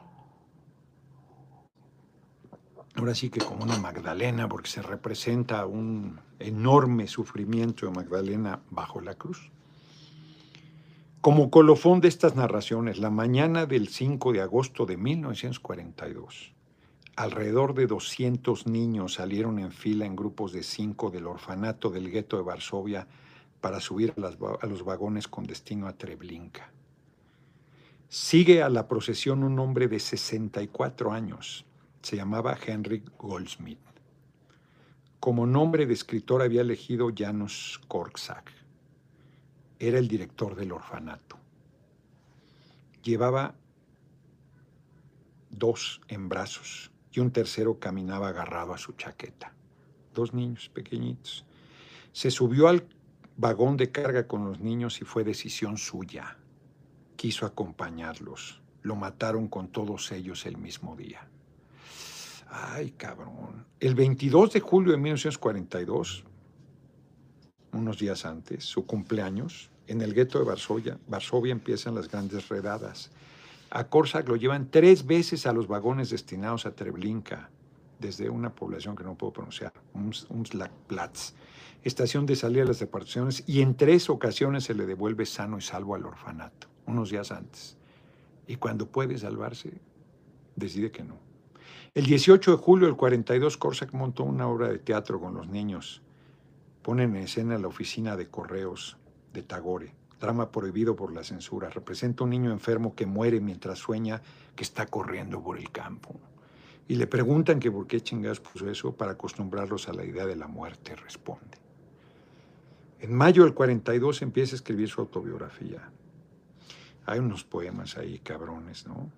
[2.96, 9.00] Ahora sí que como una Magdalena, porque se representa un enorme sufrimiento de Magdalena bajo
[9.00, 9.50] la cruz.
[11.20, 16.54] Como colofón de estas narraciones, la mañana del 5 de agosto de 1942,
[17.16, 22.36] alrededor de 200 niños salieron en fila en grupos de cinco del orfanato del gueto
[22.36, 23.08] de Varsovia
[23.60, 26.70] para subir a, los vagones con destino a Treblinka.
[28.08, 31.66] Sigue a la procesión un hombre de 64 años.
[32.06, 33.80] Se llamaba Henrik Goldsmith.
[35.18, 38.52] Como nombre de escritor había elegido Janusz Korczak
[39.80, 41.36] era el director del orfanato.
[43.02, 43.56] Llevaba
[45.50, 49.52] dos en brazos y un tercero caminaba agarrado a su chaqueta.
[50.14, 51.44] Dos niños pequeñitos.
[52.12, 52.86] Se subió al
[53.36, 56.36] vagón de carga con los niños y fue decisión suya.
[57.16, 58.62] Quiso acompañarlos.
[58.82, 61.28] Lo mataron con todos ellos el mismo día.
[62.48, 63.66] Ay, cabrón.
[63.80, 66.24] El 22 de julio de 1942,
[67.72, 73.10] unos días antes, su cumpleaños, en el gueto de Varsovia, Varsovia empiezan las grandes redadas.
[73.70, 77.50] A Korsak lo llevan tres veces a los vagones destinados a Treblinka,
[77.98, 79.72] desde una población que no puedo pronunciar,
[80.28, 81.32] Umslagplatz
[81.86, 85.62] estación de salida de las deportaciones y en tres ocasiones se le devuelve sano y
[85.62, 87.76] salvo al orfanato, unos días antes.
[88.48, 89.72] Y cuando puede salvarse,
[90.56, 91.25] decide que no.
[91.96, 96.02] El 18 de julio del 42, Korsak montó una obra de teatro con los niños.
[96.82, 98.98] Ponen en escena la oficina de correos
[99.32, 101.70] de Tagore, drama prohibido por la censura.
[101.70, 104.20] Representa un niño enfermo que muere mientras sueña
[104.54, 106.20] que está corriendo por el campo.
[106.86, 110.36] Y le preguntan que por qué chingados puso eso para acostumbrarlos a la idea de
[110.36, 111.56] la muerte, responde.
[113.00, 115.90] En mayo del 42 empieza a escribir su autobiografía.
[117.06, 119.10] Hay unos poemas ahí, cabrones, ¿no?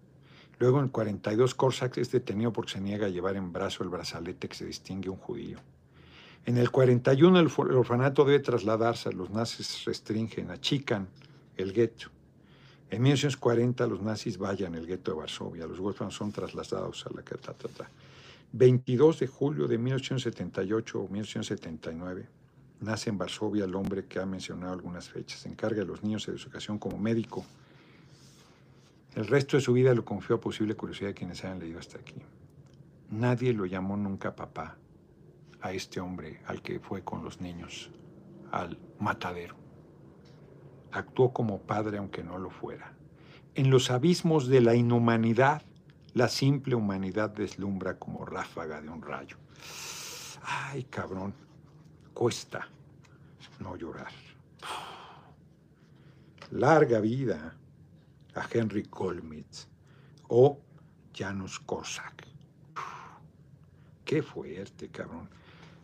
[0.59, 3.90] Luego en el 42 Korsak es detenido porque se niega a llevar en brazo el
[3.90, 5.59] brazalete que se distingue un judío.
[6.47, 11.09] En el 41 el, orfanato debe trasladarse, los nazis restringen, achican
[11.57, 12.09] el gueto.
[12.90, 17.23] En 1940 los nazis vayan el gueto de Varsovia, los huérfanos son trasladados a la
[17.23, 17.90] catatata.
[18.53, 22.38] 22 de julio de 1878 o 1979
[22.81, 25.40] Nace en Varsovia el hombre que ha mencionado algunas fechas.
[25.40, 27.44] Se encarga de los niños de educación como médico.
[29.18, 31.98] El resto de su vida lo confió a posible curiosidad de quienes hayan leído hasta
[31.98, 32.14] aquí.
[33.11, 34.76] Nadie lo llamó nunca papá
[35.61, 37.90] a este hombre al que fue con los niños,
[38.52, 39.57] al matadero.
[40.92, 42.92] Actuó como padre aunque no lo fuera.
[43.57, 45.62] En los abismos de la inhumanidad,
[46.14, 49.37] la simple humanidad deslumbra como ráfaga de un rayo.
[50.44, 51.35] Ay, cabrón,
[52.14, 52.68] cuesta
[53.59, 54.12] no llorar.
[56.52, 57.57] Larga vida
[58.35, 59.67] a Henry Kolmitz
[60.29, 60.59] o
[61.14, 62.27] Janusz Korczak.
[64.05, 65.29] Qué fuerte, cabrón.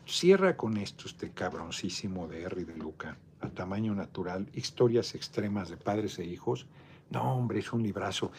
[0.06, 5.76] Cierra con esto este cabroncísimo de Harry de Luca, a tamaño natural, historias extremas de
[5.76, 6.66] padres e hijos.
[7.10, 8.30] No, hombre, es un librazo.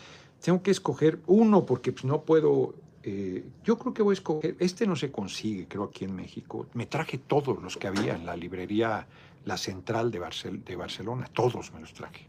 [0.41, 2.75] Tengo que escoger uno porque pues, no puedo
[3.07, 6.65] eh, yo creo que voy a escoger, este no se consigue, creo, aquí en México.
[6.73, 9.05] Me traje todos los que había en la librería
[9.45, 10.19] La Central de,
[10.65, 12.27] de Barcelona, todos me los traje.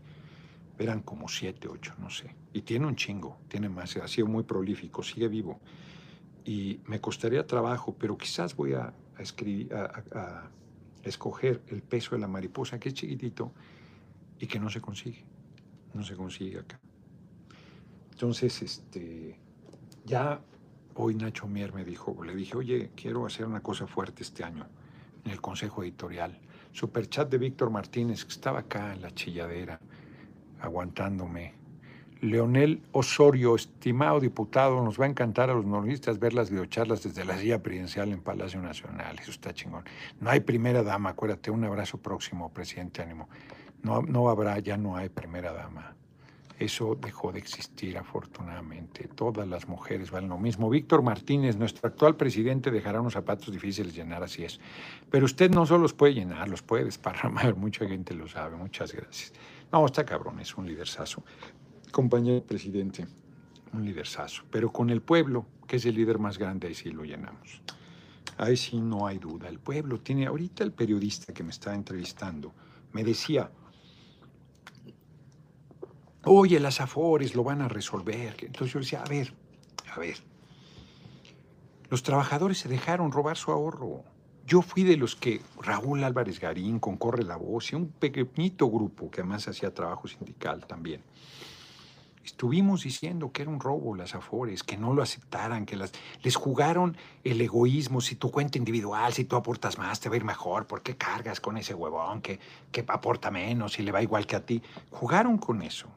[0.79, 2.35] Eran como siete, ocho, no sé.
[2.53, 5.61] Y tiene un chingo, tiene más, ha sido muy prolífico, sigue vivo.
[6.45, 10.51] Y me costaría trabajo, pero quizás voy a, escribir, a
[11.03, 13.53] escoger El peso de la mariposa, que es chiquitito
[14.39, 15.25] y que no se consigue.
[15.95, 16.79] No se consigue acá.
[18.11, 19.39] Entonces, este,
[20.05, 20.41] ya
[20.95, 24.67] Hoy Nacho Mier me dijo, le dije, oye, quiero hacer una cosa fuerte este año
[25.25, 26.41] en el Consejo Editorial.
[26.73, 29.79] Superchat de Víctor Martínez, que estaba acá en la chilladera,
[30.61, 31.55] aguantándome.
[32.21, 37.25] Leonel Osorio, estimado diputado, nos va a encantar a los normalistas ver las videocharlas desde
[37.25, 39.19] la silla presidencial en Palacio Nacional.
[39.21, 39.85] Eso está chingón.
[40.21, 43.29] No hay primera dama, acuérdate, un abrazo próximo, presidente Ánimo.
[43.83, 45.95] No, no habrá, ya no hay primera dama.
[46.59, 49.09] Eso dejó de existir afortunadamente.
[49.09, 50.71] Todas las mujeres valen lo mismo.
[50.71, 54.59] Víctor Martínez, nuestro actual presidente, dejará unos zapatos difíciles llenar, así es.
[55.11, 57.55] Pero usted no solo los puede llenar, los puede desparramar.
[57.57, 58.57] Mucha gente lo sabe.
[58.57, 59.35] Muchas gracias.
[59.73, 61.23] No, está cabrón, es un liderzazo.
[61.91, 63.07] Compañero presidente,
[63.73, 64.45] un liderzazo.
[64.51, 67.63] Pero con el pueblo, que es el líder más grande, ahí sí lo llenamos.
[68.39, 69.49] Ahí sí no hay duda.
[69.49, 72.55] El pueblo tiene, ahorita el periodista que me está entrevistando
[72.93, 73.51] me decía,
[76.25, 78.37] oye, las afores lo van a resolver.
[78.41, 79.33] Entonces yo decía, a ver,
[79.95, 80.19] a ver,
[81.89, 84.05] los trabajadores se dejaron robar su ahorro.
[84.47, 88.71] Yo fui de los que Raúl Álvarez Garín, con Corre la Voz y un pequeñito
[88.71, 91.03] grupo que además hacía trabajo sindical también.
[92.25, 96.97] Estuvimos diciendo que era un robo las afores, que no lo aceptaran, que les jugaron
[97.25, 100.69] el egoísmo, si tu cuenta individual, si tú aportas más, te va a ir mejor,
[100.69, 102.39] ¿por qué cargas con ese huevón que,
[102.71, 104.63] que aporta menos y le va igual que a ti?
[104.91, 105.89] Jugaron con eso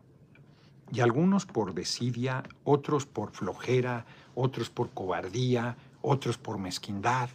[0.91, 7.29] y algunos por desidia, otros por flojera, otros por cobardía, otros por mezquindad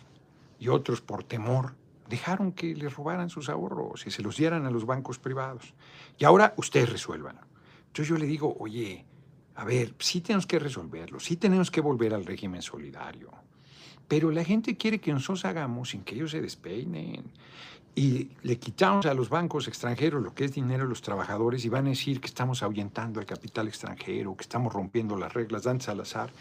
[0.64, 1.74] y otros por temor,
[2.08, 5.74] dejaron que les robaran sus ahorros y se los dieran a los bancos privados.
[6.18, 7.38] Y ahora ustedes resuelvan.
[7.88, 9.04] Entonces yo le digo, oye,
[9.56, 13.30] a ver, sí tenemos que resolverlo, sí tenemos que volver al régimen solidario,
[14.08, 17.24] pero la gente quiere que nosotros hagamos sin que ellos se despeinen.
[17.94, 21.68] y le quitamos a los bancos extranjeros lo que es dinero de los trabajadores y
[21.68, 25.80] van a decir que estamos ahuyentando al capital extranjero, que estamos rompiendo las reglas, Dan
[25.80, 26.32] Salazar.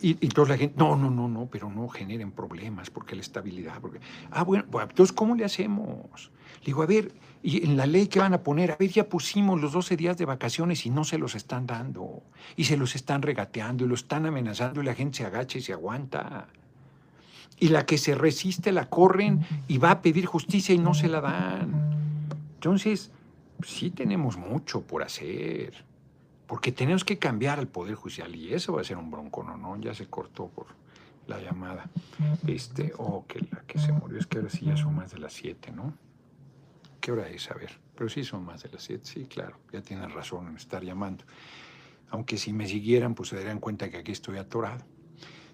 [0.00, 3.20] Y, y entonces la gente, no, no, no, no, pero no generen problemas porque la
[3.20, 3.80] estabilidad.
[3.80, 6.30] Porque, ah, bueno, pues, entonces, ¿cómo le hacemos?
[6.60, 7.12] Le digo, a ver,
[7.42, 10.16] y en la ley que van a poner, a ver, ya pusimos los 12 días
[10.16, 12.22] de vacaciones y no se los están dando,
[12.56, 15.62] y se los están regateando, y lo están amenazando, y la gente se agacha y
[15.62, 16.48] se aguanta
[17.58, 21.08] y la que se resiste la corren y va a pedir justicia y no se
[21.08, 22.28] la dan.
[22.54, 23.10] Entonces,
[23.62, 25.84] sí tenemos mucho por hacer,
[26.54, 29.56] porque tenemos que cambiar al Poder Judicial y eso va a ser un bronco, ¿no?
[29.56, 30.68] no ya se cortó por
[31.26, 31.90] la llamada.
[32.46, 35.18] Este, oh, que la que se murió, es que ahora sí ya son más de
[35.18, 35.92] las siete, ¿no?
[37.00, 37.50] ¿Qué hora es?
[37.50, 40.54] A ver, pero sí son más de las siete, sí, claro, ya tienen razón en
[40.54, 41.24] estar llamando.
[42.10, 44.84] Aunque si me siguieran, pues se darían cuenta que aquí estoy atorado.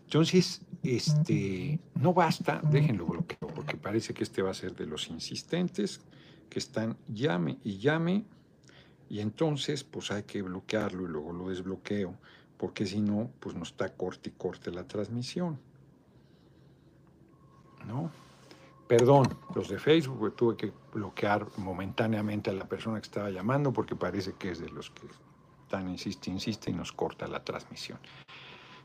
[0.04, 5.08] Entonces, este, no basta, déjenlo bloqueo, porque parece que este va a ser de los
[5.08, 6.02] insistentes
[6.50, 8.26] que están llame y llame,
[9.10, 12.14] y entonces pues hay que bloquearlo y luego lo desbloqueo,
[12.56, 15.58] porque si no, pues no está corte y corte la transmisión.
[17.86, 18.10] ¿No?
[18.86, 23.96] Perdón, los de Facebook, tuve que bloquear momentáneamente a la persona que estaba llamando porque
[23.96, 25.06] parece que es de los que
[25.62, 27.98] están insiste, insiste y nos corta la transmisión.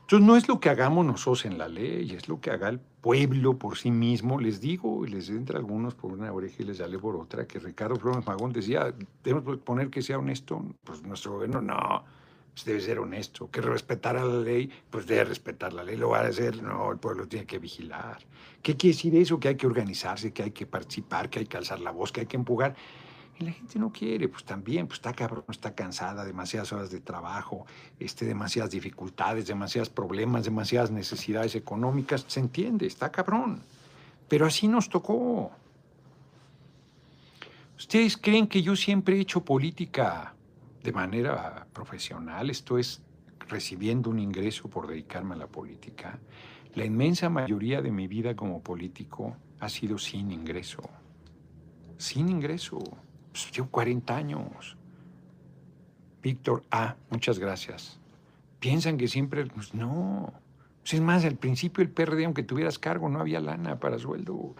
[0.06, 2.78] Entonces no es lo que hagamos nosotros en la ley, es lo que haga el
[2.78, 4.38] pueblo por sí mismo.
[4.38, 7.58] Les digo, y les entra algunos por una oreja y les sale por otra, que
[7.58, 8.94] Ricardo Flores Magón decía,
[9.24, 10.64] debemos poner que sea honesto.
[10.84, 12.04] Pues nuestro gobierno no,
[12.54, 13.50] pues debe ser honesto.
[13.50, 15.96] Que respetar a la ley, pues debe respetar la ley.
[15.96, 18.18] Lo va a hacer, no, el pueblo tiene que vigilar.
[18.62, 19.40] ¿Qué quiere decir eso?
[19.40, 22.20] Que hay que organizarse, que hay que participar, que hay que alzar la voz, que
[22.20, 22.76] hay que empujar.
[23.38, 27.00] Y la gente no quiere, pues también, pues está cabrón, está cansada, demasiadas horas de
[27.00, 27.66] trabajo,
[28.00, 33.62] este, demasiadas dificultades, demasiados problemas, demasiadas necesidades económicas, se entiende, está cabrón.
[34.28, 35.50] Pero así nos tocó.
[37.76, 40.34] ¿Ustedes creen que yo siempre he hecho política
[40.82, 42.48] de manera profesional?
[42.48, 43.02] Esto es
[43.48, 46.18] recibiendo un ingreso por dedicarme a la política.
[46.74, 50.82] La inmensa mayoría de mi vida como político ha sido sin ingreso.
[51.98, 52.78] Sin ingreso.
[53.44, 54.78] Pues, llevo 40 años.
[56.22, 58.00] Víctor A., muchas gracias.
[58.60, 60.32] Piensan que siempre, pues no.
[60.80, 64.56] Pues, es más, al principio el PRD, aunque tuvieras cargo, no había lana para sueldos.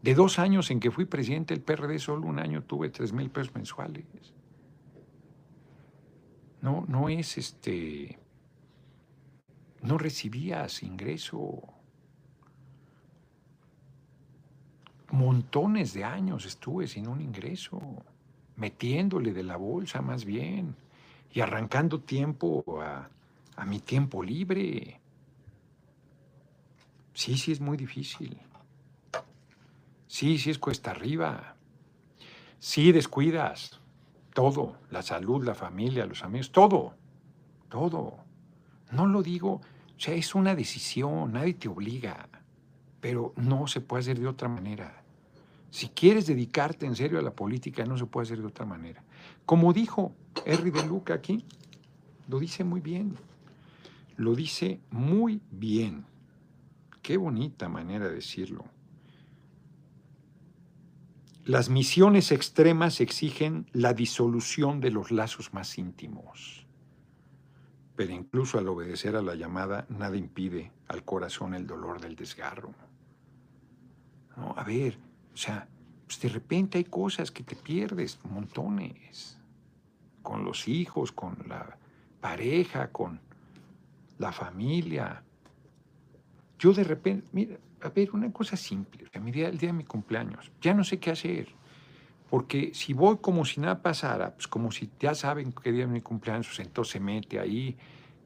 [0.00, 3.28] De dos años en que fui presidente del PRD, solo un año tuve 3 mil
[3.28, 4.06] pesos mensuales.
[6.62, 8.18] No, no es este.
[9.82, 11.62] No recibías ingreso.
[15.12, 17.80] Montones de años estuve sin un ingreso,
[18.56, 20.76] metiéndole de la bolsa más bien
[21.32, 23.08] y arrancando tiempo a,
[23.66, 25.00] mi tiempo libre.
[27.12, 28.38] Sí, sí es muy difícil.
[30.06, 31.56] Sí, sí es cuesta arriba.
[32.58, 33.78] Sí descuidas
[34.32, 36.94] todo, la salud, la familia, los amigos, todo,
[37.68, 38.16] todo.
[38.92, 42.29] No lo digo, o sea, es una decisión, nadie te obliga,
[43.00, 45.02] pero no se puede hacer de otra manera.
[45.70, 49.02] Si quieres dedicarte en serio a la política, no se puede hacer de otra manera.
[49.46, 50.12] Como dijo
[50.44, 51.44] Henry de Luca aquí,
[52.28, 53.14] lo dice muy bien.
[54.16, 56.04] Lo dice muy bien.
[57.02, 58.64] Qué bonita manera de decirlo.
[61.44, 66.66] Las misiones extremas exigen la disolución de los lazos más íntimos.
[67.96, 72.74] Pero incluso al obedecer a la llamada, nada impide al corazón el dolor del desgarro.
[74.36, 74.98] No, a ver,
[75.34, 75.68] o sea,
[76.06, 79.38] pues de repente hay cosas que te pierdes, montones,
[80.22, 81.76] con los hijos, con la
[82.20, 83.20] pareja, con
[84.18, 85.22] la familia.
[86.58, 89.72] Yo de repente, mira, a ver, una cosa simple, o mi día, el día de
[89.72, 91.48] mi cumpleaños, ya no sé qué hacer,
[92.28, 95.92] porque si voy como si nada pasara, pues como si ya saben qué día de
[95.92, 97.76] mi cumpleaños, pues entonces se mete ahí,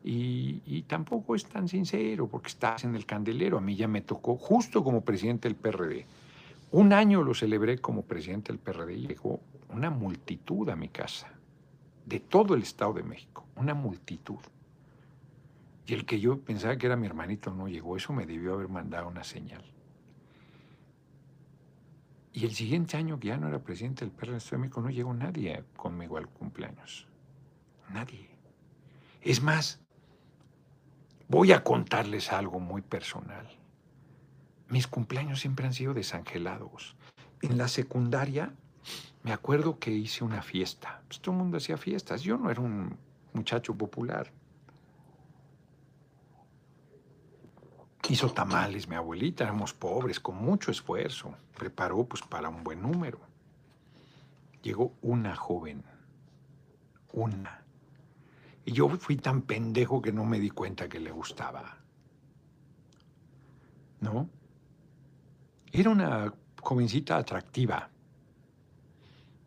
[0.07, 3.57] y, tampoco es tan sincero porque estás en el candelero.
[3.57, 6.05] A mí ya me tocó, justo como presidente del PRD,
[6.73, 9.41] un año lo celebré como presidente del PRD y llegó
[9.71, 11.33] una multitud a mi casa,
[12.05, 14.41] de todo el Estado de México, una multitud.
[15.87, 18.69] Y el que yo pensaba que era mi hermanito no llegó, eso me debió haber
[18.69, 19.65] mandado una señal.
[22.33, 26.19] Y el siguiente año que ya no era presidente del PRD no llegó nadie conmigo
[26.19, 27.07] al cumpleaños.
[27.91, 28.29] Nadie.
[29.23, 29.84] Es más,
[31.29, 33.49] voy a contarles algo muy personal
[34.69, 36.97] mis cumpleaños siempre han sido desangelados.
[37.43, 38.53] En la secundaria
[39.23, 41.03] me acuerdo que hice una fiesta.
[41.07, 42.23] Pues, todo el mundo hacía fiestas.
[42.23, 42.97] Yo no era un
[43.33, 44.31] muchacho popular.
[48.09, 51.35] Hizo tamales mi abuelita, éramos pobres, con mucho esfuerzo.
[51.57, 53.19] Preparó pues para un buen número.
[54.63, 55.85] Llegó una joven,
[57.13, 57.64] una.
[58.65, 61.79] Y yo fui tan pendejo que no me di cuenta que le gustaba.
[64.01, 64.29] ¿No?
[65.73, 67.91] Era una jovencita atractiva.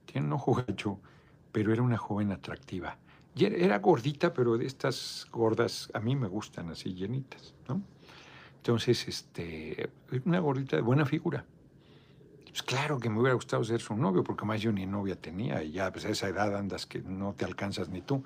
[0.06, 1.00] Tiene un ojo gacho,
[1.52, 2.98] pero era una joven atractiva.
[3.36, 7.82] Era, gordita, pero de estas gordas a mí me gustan así llenitas, ¿no?
[8.58, 9.90] Entonces, este,
[10.26, 11.46] una gordita de buena figura.
[12.46, 15.62] Pues claro que me hubiera gustado ser su novio, porque más yo ni novia tenía,
[15.62, 18.24] y ya pues a esa edad andas que no te alcanzas ni tú.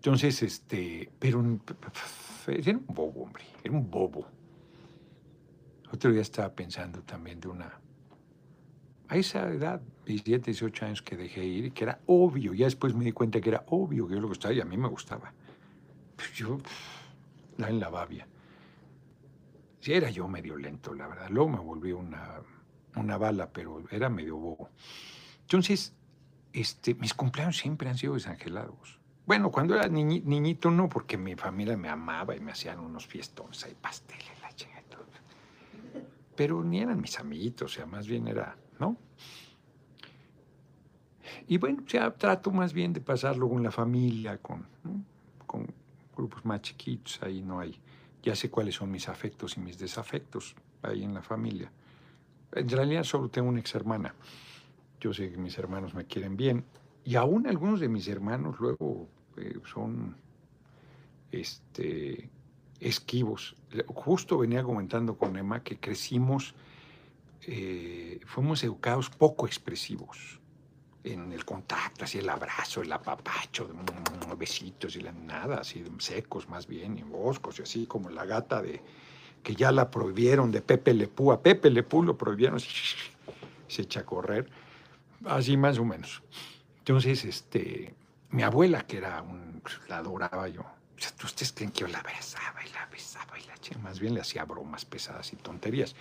[0.00, 1.44] Entonces, este, pero
[2.46, 4.26] era un bobo, hombre, era un bobo.
[5.92, 7.78] Otro día estaba pensando también de una,
[9.08, 13.04] a esa edad, 17, 18 años que dejé ir, que era obvio, ya después me
[13.04, 15.34] di cuenta que era obvio que yo lo gustaba y a mí me gustaba.
[16.16, 16.56] Pues yo,
[17.58, 18.26] la en la babia.
[19.80, 21.28] Sí, era yo medio lento, la verdad.
[21.28, 22.40] Luego me volví una,
[22.96, 24.70] una bala, pero era medio bobo.
[25.42, 25.94] Entonces,
[26.54, 28.99] este, mis cumpleaños siempre han sido desangelados.
[29.26, 33.64] Bueno, cuando era niñito no, porque mi familia me amaba y me hacían unos fiestones
[33.64, 35.04] ahí, pasteles, la chinga y todo.
[36.34, 38.96] Pero ni eran mis amiguitos, o sea, más bien era, ¿no?
[41.46, 44.66] Y bueno, ya trato más bien de pasarlo con la familia, con,
[45.46, 45.66] con
[46.16, 47.80] grupos más chiquitos, ahí no hay
[48.22, 51.70] ya sé cuáles son mis afectos y mis desafectos ahí en la familia.
[52.52, 54.14] En realidad solo tengo una ex hermana.
[55.00, 56.64] Yo sé que mis hermanos me quieren bien.
[57.10, 60.14] Y aún algunos de mis hermanos luego eh, son
[61.32, 62.30] este,
[62.78, 63.56] esquivos.
[63.88, 66.54] Justo venía comentando con Emma que crecimos,
[67.48, 70.38] eh, fuimos educados poco expresivos
[71.02, 73.68] en el contacto, así el abrazo, el apapacho,
[74.38, 78.80] besitos y nada, así secos más bien, y boscos, y así como la gata de
[79.42, 82.60] que ya la prohibieron de Pepe Lepú, a Pepe Lepú lo prohibieron,
[83.66, 84.48] se echa a correr,
[85.24, 86.22] así más o menos.
[86.80, 87.94] Entonces, este,
[88.30, 92.02] mi abuela, que era un, la adoraba yo, o sea, ¿ustedes creen que yo la
[92.02, 93.50] besaba y la besaba y la
[93.82, 95.94] más bien le hacía bromas pesadas y tonterías.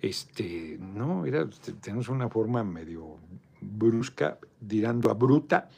[0.00, 1.48] Este, no, era,
[1.80, 3.16] tenemos una forma medio
[3.60, 5.68] brusca, tirando a bruta,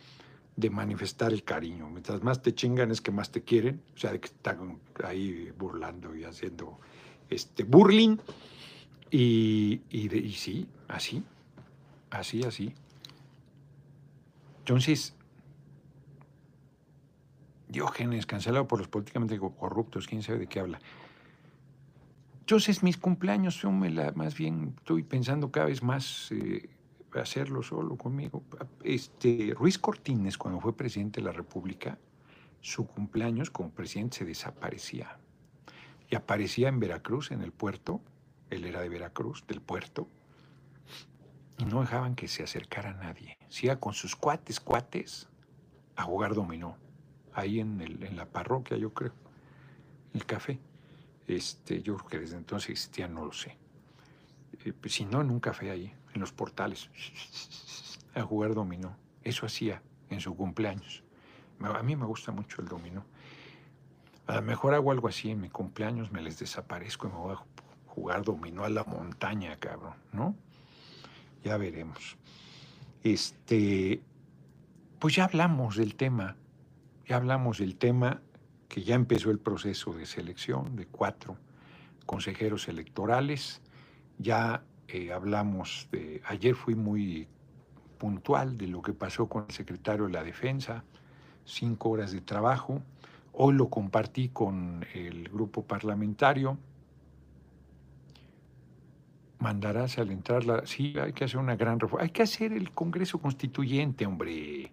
[0.56, 1.88] de manifestar el cariño.
[1.90, 5.52] Mientras más te chingan es que más te quieren, o sea, de que están ahí
[5.56, 6.78] burlando y haciendo
[7.28, 8.16] este burling.
[9.10, 11.22] Y, y, sí, así,
[12.10, 12.74] así, así.
[14.66, 15.14] Entonces,
[17.68, 20.80] Diógenes, cancelado por los políticamente corruptos, quién sabe de qué habla.
[22.40, 23.78] Entonces, mis cumpleaños son
[24.16, 26.68] más bien, estoy pensando cada vez más eh,
[27.14, 28.42] hacerlo solo conmigo.
[28.82, 31.96] Este, Ruiz Cortines, cuando fue presidente de la República,
[32.60, 35.16] su cumpleaños como presidente se desaparecía.
[36.10, 38.00] Y aparecía en Veracruz, en el puerto,
[38.50, 40.08] él era de Veracruz, del puerto,
[41.58, 43.38] y no dejaban que se acercara nadie.
[43.48, 45.28] Se iba con sus cuates, cuates,
[45.96, 46.76] a jugar dominó,
[47.32, 49.12] ahí en, el, en la parroquia, yo creo,
[50.14, 50.58] el café.
[51.26, 53.56] Este, yo creo que desde entonces existía, no lo sé.
[54.64, 56.90] Eh, pues, si no, en un café ahí en los portales
[58.14, 58.96] a jugar dominó.
[59.22, 61.02] Eso hacía en su cumpleaños.
[61.60, 63.04] A mí me gusta mucho el dominó.
[64.26, 67.34] A lo mejor hago algo así en mi cumpleaños, me les desaparezco y me voy
[67.34, 67.44] a
[67.86, 70.34] jugar dominó a la montaña, cabrón, ¿no?
[71.46, 72.16] Ya veremos.
[73.04, 74.02] Este,
[74.98, 76.34] pues ya hablamos del tema,
[77.06, 78.20] ya hablamos del tema
[78.68, 81.36] que ya empezó el proceso de selección de cuatro
[82.04, 83.62] consejeros electorales,
[84.18, 87.28] ya eh, hablamos de, ayer fui muy
[87.96, 90.82] puntual de lo que pasó con el secretario de la Defensa,
[91.44, 92.82] cinco horas de trabajo.
[93.32, 96.58] Hoy lo compartí con el grupo parlamentario.
[99.46, 100.66] Mandarás al entrar la...
[100.66, 102.02] Sí, hay que hacer una gran reforma.
[102.02, 104.72] Hay que hacer el Congreso Constituyente, hombre.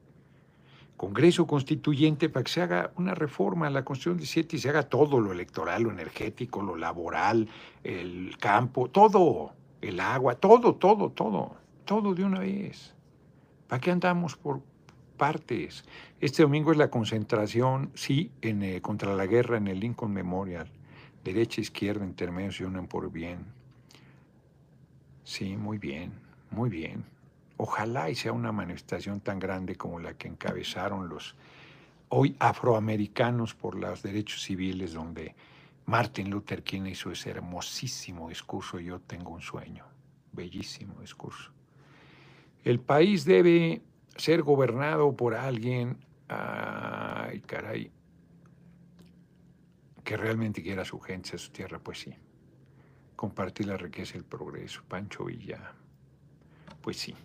[0.97, 4.81] Congreso Constituyente para que se haga una reforma a la Constitución 17 y se haga
[4.81, 7.47] todo lo electoral, lo energético, lo laboral,
[7.83, 11.55] el campo, todo el agua, todo, todo, todo,
[11.85, 12.95] todo de una vez.
[13.67, 14.61] ¿Para qué andamos por
[15.17, 15.85] partes?
[16.19, 20.71] Este domingo es la concentración, sí, en, eh, contra la guerra en el Lincoln Memorial.
[21.23, 23.52] Derecha, izquierda, intermedios se unen por bien.
[25.23, 26.11] Sí, muy bien,
[26.51, 27.05] muy bien.
[27.57, 31.35] Ojalá y sea una manifestación tan grande como la que encabezaron los
[32.09, 35.35] hoy afroamericanos por los derechos civiles, donde
[35.85, 39.85] Martin Luther King hizo ese hermosísimo discurso, Yo tengo un sueño,
[40.31, 41.51] bellísimo discurso.
[42.63, 43.81] El país debe
[44.15, 45.97] ser gobernado por alguien,
[46.27, 47.91] ay caray,
[50.03, 52.13] que realmente quiera su gente, su tierra, pues sí.
[53.23, 54.81] Compartir la riqueza y el progreso.
[54.85, 55.71] Pancho Villa.
[56.81, 57.15] Pues sí.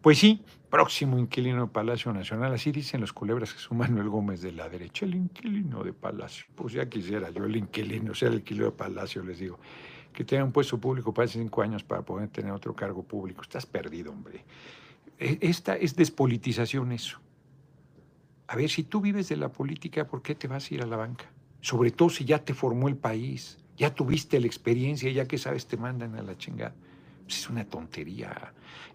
[0.00, 4.40] Pues sí, próximo inquilino de Palacio Nacional, así dicen los culebras que es Manuel Gómez
[4.40, 6.46] de la derecha, el inquilino de Palacio.
[6.54, 9.58] Pues ya quisiera yo el inquilino, sea el inquilino de Palacio, les digo,
[10.10, 13.42] que tenga un puesto público para cinco años para poder tener otro cargo público.
[13.42, 14.42] Estás perdido, hombre.
[15.18, 17.20] E, esta es despolitización eso.
[18.46, 20.86] A ver, si tú vives de la política, ¿por qué te vas a ir a
[20.86, 21.26] la banca?
[21.60, 25.66] Sobre todo si ya te formó el país, ya tuviste la experiencia, ya que sabes
[25.66, 26.74] te mandan a la chingada.
[27.24, 28.52] Pues es una tontería.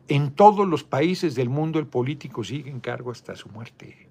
[0.08, 4.10] En todos los países del mundo el político sigue en cargo hasta su muerte.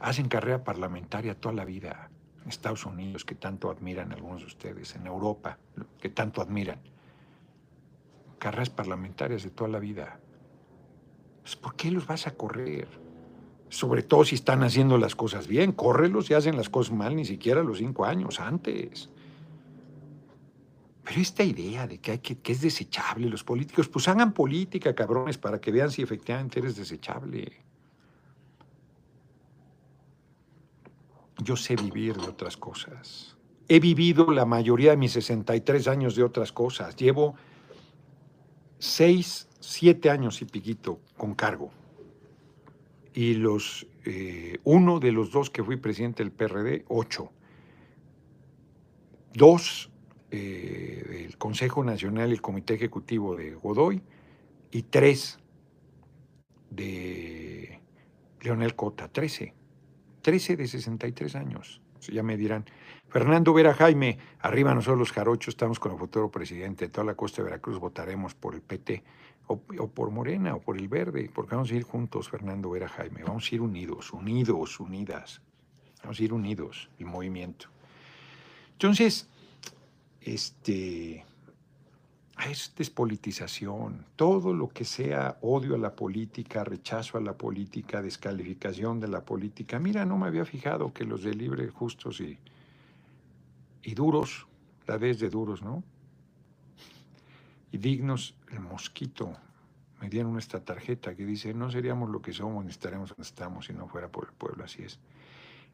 [0.00, 2.08] Hacen carrera parlamentaria toda la vida.
[2.42, 5.58] En Estados Unidos, que tanto admiran algunos de ustedes, en Europa,
[6.00, 6.80] que tanto admiran.
[8.38, 10.18] Carreras parlamentarias de toda la vida.
[11.42, 12.88] Pues, ¿Por qué los vas a correr?
[13.68, 15.72] Sobre todo si están haciendo las cosas bien.
[15.72, 19.10] Córrelos y hacen las cosas mal, ni siquiera los cinco años antes.
[21.04, 24.94] Pero esta idea de que, hay que, que, es desechable los políticos, pues hagan política,
[24.94, 27.52] cabrones, para que vean si efectivamente eres desechable.
[31.38, 33.36] Yo sé vivir de otras cosas.
[33.68, 36.96] He vivido la mayoría de mis 63 años de otras cosas.
[36.96, 37.34] Llevo
[38.78, 41.70] seis, siete años y piquito con cargo.
[43.12, 47.30] Y los, eh, uno de los dos que fui presidente del PRD, ocho.
[49.34, 49.90] Dos
[50.36, 54.02] eh, del Consejo Nacional y el Comité Ejecutivo de Godoy
[54.72, 55.38] y tres
[56.70, 57.80] de
[58.40, 59.54] Leonel Cota, 13.
[60.22, 61.80] 13 de 63 años.
[62.00, 62.64] Ya me dirán,
[63.08, 67.14] Fernando Vera Jaime, arriba nosotros los jarochos estamos con el futuro presidente de toda la
[67.14, 69.04] costa de Veracruz, votaremos por el PT
[69.46, 73.22] o, por Morena o por el Verde, porque vamos a ir juntos, Fernando Vera Jaime,
[73.22, 75.40] vamos a ir unidos, unidos, unidas,
[76.02, 77.68] vamos a ir unidos, el movimiento.
[78.72, 79.28] Entonces,
[80.24, 81.22] este,
[82.50, 89.00] es despolitización, todo lo que sea odio a la política, rechazo a la política, descalificación
[89.00, 89.78] de la política.
[89.78, 92.38] Mira, no me había fijado que los de libre, justos y,
[93.82, 94.46] y duros,
[94.86, 95.84] la vez de duros, ¿no?
[97.70, 99.32] Y dignos, el mosquito.
[100.00, 103.66] Me dieron esta tarjeta que dice, no seríamos lo que somos ni estaremos donde estamos
[103.66, 104.98] si no fuera por el pueblo, así es.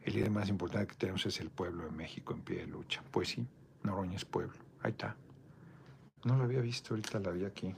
[0.03, 3.03] El líder más importante que tenemos es el pueblo de México en pie de lucha.
[3.11, 3.47] Pues sí,
[3.83, 4.59] Noroña es pueblo.
[4.83, 5.17] Ahí está.
[6.25, 7.75] No lo había visto, ahorita la vi aquí.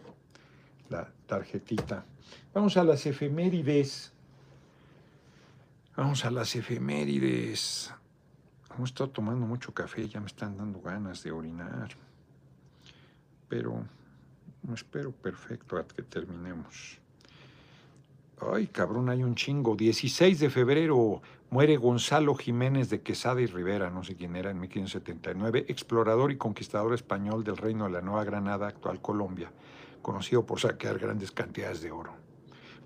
[0.89, 2.05] La tarjetita.
[2.53, 4.13] Vamos a las efemérides.
[5.97, 7.93] Vamos a las efemérides.
[8.75, 11.91] Hemos estado tomando mucho café, ya me están dando ganas de orinar.
[13.49, 13.85] Pero
[14.63, 16.99] no espero perfecto a que terminemos.
[18.41, 19.77] Ay, cabrón, hay un chingo.
[19.77, 21.23] 16 de febrero
[21.53, 26.39] muere Gonzalo Jiménez de Quesada y Rivera, no sé quién era, en 1579, explorador y
[26.39, 29.53] conquistador español del reino de la Nueva Granada, actual Colombia,
[30.01, 32.15] conocido por saquear grandes cantidades de oro.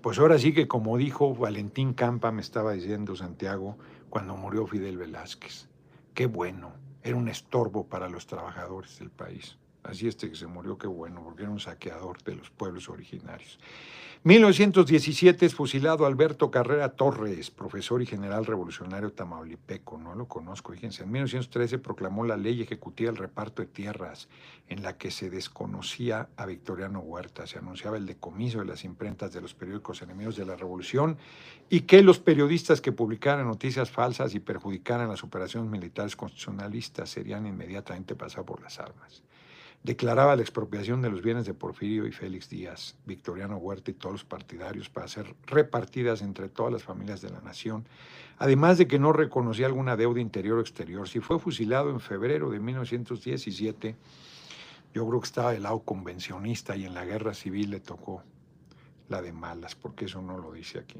[0.01, 3.77] Pues ahora sí que, como dijo Valentín Campa, me estaba diciendo Santiago,
[4.09, 5.69] cuando murió Fidel Velázquez,
[6.13, 9.57] qué bueno, era un estorbo para los trabajadores del país.
[9.87, 13.57] Así este que se murió, qué bueno, porque era un saqueador de los pueblos originarios.
[14.23, 21.03] 1917 es fusilado Alberto Carrera Torres, profesor y general revolucionario tamaulipeco, no lo conozco, fíjense.
[21.03, 24.27] En 1913 proclamó la ley ejecutiva del reparto de tierras,
[24.67, 27.47] en la que se desconocía a Victoriano Huerta.
[27.47, 31.17] Se anunciaba el decomiso de las imprentas de los periódicos enemigos de la revolución
[31.69, 37.45] y que los periodistas que publicaran noticias falsas y perjudicaran las operaciones militares constitucionalistas serían
[37.45, 39.23] inmediatamente pasados por las armas
[39.83, 44.13] declaraba la expropiación de los bienes de Porfirio y Félix Díaz, Victoriano Huerta y todos
[44.13, 47.87] los partidarios para ser repartidas entre todas las familias de la nación,
[48.37, 51.07] además de que no reconocía alguna deuda interior o exterior.
[51.07, 53.95] Si fue fusilado en febrero de 1917,
[54.93, 58.23] yo creo que estaba del lado convencionista y en la guerra civil le tocó
[59.09, 60.99] la de malas, porque eso no lo dice aquí.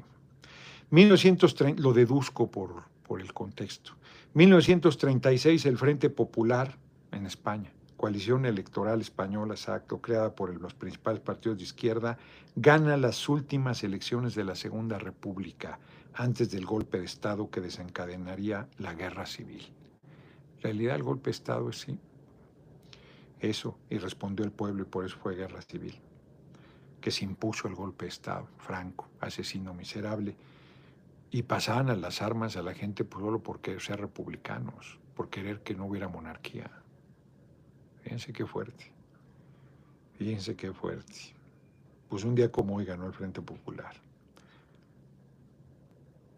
[0.90, 3.92] 1930, lo deduzco por, por el contexto.
[4.32, 6.78] 1936, el Frente Popular
[7.12, 12.16] en España coalición electoral española, exacto, creada por los principales partidos de izquierda,
[12.54, 15.80] gana las últimas elecciones de la Segunda República
[16.14, 19.66] antes del golpe de Estado que desencadenaría la guerra civil.
[20.56, 21.98] En realidad el golpe de Estado es sí.
[23.40, 26.00] Eso, y respondió el pueblo y por eso fue guerra civil.
[27.00, 30.36] Que se impuso el golpe de Estado, Franco, asesino miserable,
[31.32, 35.30] y pasaban a las armas a la gente pues, solo por querer ser republicanos, por
[35.30, 36.70] querer que no hubiera monarquía.
[38.02, 38.92] Fíjense qué fuerte.
[40.18, 41.34] Fíjense qué fuerte.
[42.08, 43.94] Pues un día como hoy ganó el Frente Popular.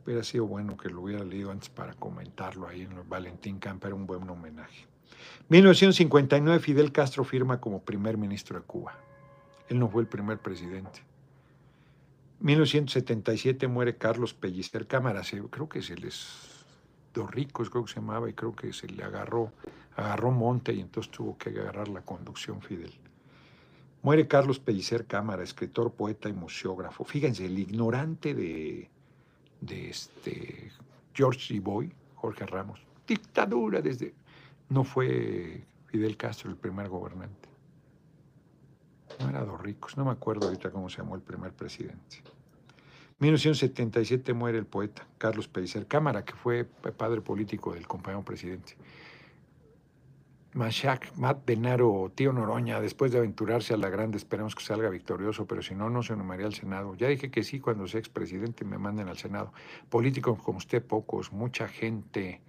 [0.04, 3.94] Hubiera sido bueno que lo hubiera leído antes para comentarlo ahí en Valentín Campa, era
[3.94, 4.86] un buen homenaje.
[5.48, 8.94] 1959 Fidel Castro firma como primer ministro de Cuba.
[9.68, 11.02] Él no fue el primer presidente.
[12.40, 16.49] 1977 muere Carlos Pellicer Cámara, creo que se les
[17.12, 19.52] dos ricos, creo que se llamaba, y creo que se le agarró,
[19.96, 22.92] agarró monte y entonces tuvo que agarrar la conducción Fidel.
[24.02, 27.04] Muere Carlos Pellicer Cámara, escritor, poeta y museógrafo.
[27.04, 28.88] Fíjense, el ignorante de,
[29.60, 30.70] de este
[31.14, 31.62] George G.
[31.62, 34.14] Boy, Jorge Ramos, dictadura desde...
[34.68, 37.48] No fue Fidel Castro el primer gobernante.
[39.18, 42.22] No era dos ricos, no me acuerdo ahorita cómo se llamó el primer presidente.
[43.20, 48.76] 1977 muere el poeta Carlos Pellicer Cámara, que fue padre político del compañero presidente.
[50.54, 55.46] Mashak, Matt Benaro, tío Noroña, después de aventurarse a la grande, esperemos que salga victorioso,
[55.46, 56.96] pero si no, no se nomaría al Senado.
[56.96, 59.52] Ya dije que sí cuando sea expresidente me manden al Senado.
[59.90, 62.40] Políticos como usted, pocos, mucha gente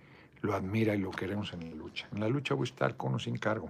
[0.42, 2.08] lo admira y lo queremos en la lucha.
[2.12, 3.70] En la lucha voy a estar con o sin cargo.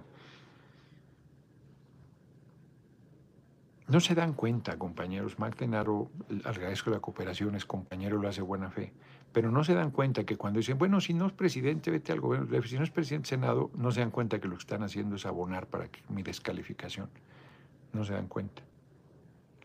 [3.88, 5.38] No se dan cuenta, compañeros.
[5.38, 6.10] Mac Denaro,
[6.44, 8.92] agradezco la cooperación, es compañero, lo hace buena fe.
[9.32, 12.20] Pero no se dan cuenta que cuando dicen, bueno, si no es presidente, vete al
[12.20, 12.62] gobierno.
[12.62, 15.26] Si no es presidente Senado, no se dan cuenta que lo que están haciendo es
[15.26, 17.08] abonar para que, mi descalificación.
[17.92, 18.62] No se dan cuenta.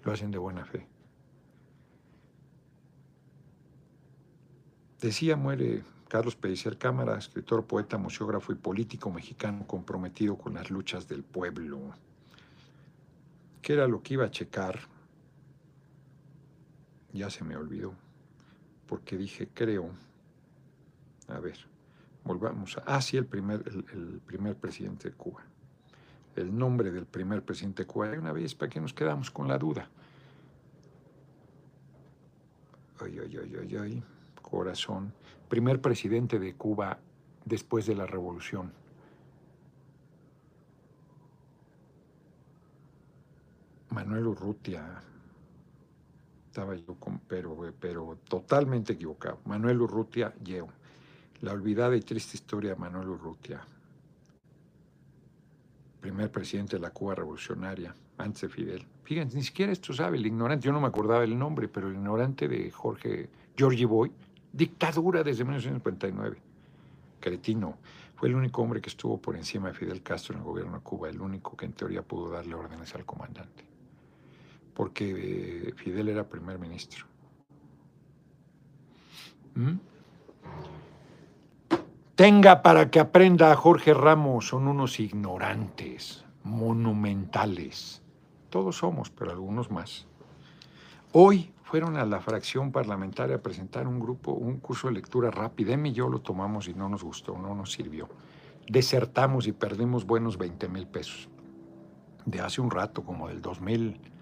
[0.04, 0.88] Lo hacen de buena fe.
[5.00, 11.08] Decía, muere Carlos Pellicer Cámara, escritor, poeta, museógrafo y político mexicano comprometido con las luchas
[11.08, 11.94] del pueblo.
[13.68, 14.80] ¿Qué era lo que iba a checar?
[17.12, 17.94] Ya se me olvidó,
[18.86, 19.90] porque dije, creo,
[21.28, 21.58] a ver,
[22.24, 22.84] volvamos a...
[22.86, 25.44] Ah, sí, el primer, el, primer presidente de Cuba.
[26.38, 28.10] El nombre del primer presidente de Cuba.
[28.18, 29.90] Una vez, ¿para qué nos quedamos con la duda?
[33.02, 34.04] Ay, ay, ay, ay, ay,
[34.42, 35.12] corazón.
[35.50, 37.00] Primer presidente de Cuba
[37.44, 38.72] después de la revolución.
[43.98, 45.02] Manuel Urrutia.
[46.46, 49.40] Estaba yo con, pero, pero totalmente equivocado.
[49.46, 50.68] Manuel Urrutia, yo.
[51.42, 53.60] La olvidada y triste historia de Manuel Urrutia.
[56.00, 58.86] Primer presidente de la Cuba revolucionaria, antes de Fidel.
[59.02, 60.68] Fíjense, ni siquiera esto sabe el ignorante.
[60.68, 64.12] Yo no me acordaba el nombre, pero el ignorante de Jorge, Georgie Boy,
[64.54, 66.38] dictadura desde 1959.
[67.20, 67.80] Cretino.
[68.16, 70.84] Fue el único hombre que estuvo por encima de Fidel Castro en el gobierno de
[70.84, 73.67] Cuba, el único que en teoría pudo darle órdenes al comandante
[74.78, 77.08] porque Fidel era primer ministro.
[79.56, 79.78] ¿Mm?
[82.14, 88.04] Tenga para que aprenda a Jorge Ramos, son unos ignorantes, monumentales.
[88.52, 90.06] Todos somos, pero algunos más.
[91.12, 95.74] Hoy fueron a la fracción parlamentaria a presentar un grupo, un curso de lectura rápida.
[95.74, 98.10] Em y yo lo tomamos y no nos gustó, no nos sirvió.
[98.70, 101.30] Desertamos y perdimos buenos 20 mil pesos.
[102.28, 104.17] De hace un rato, como del 2000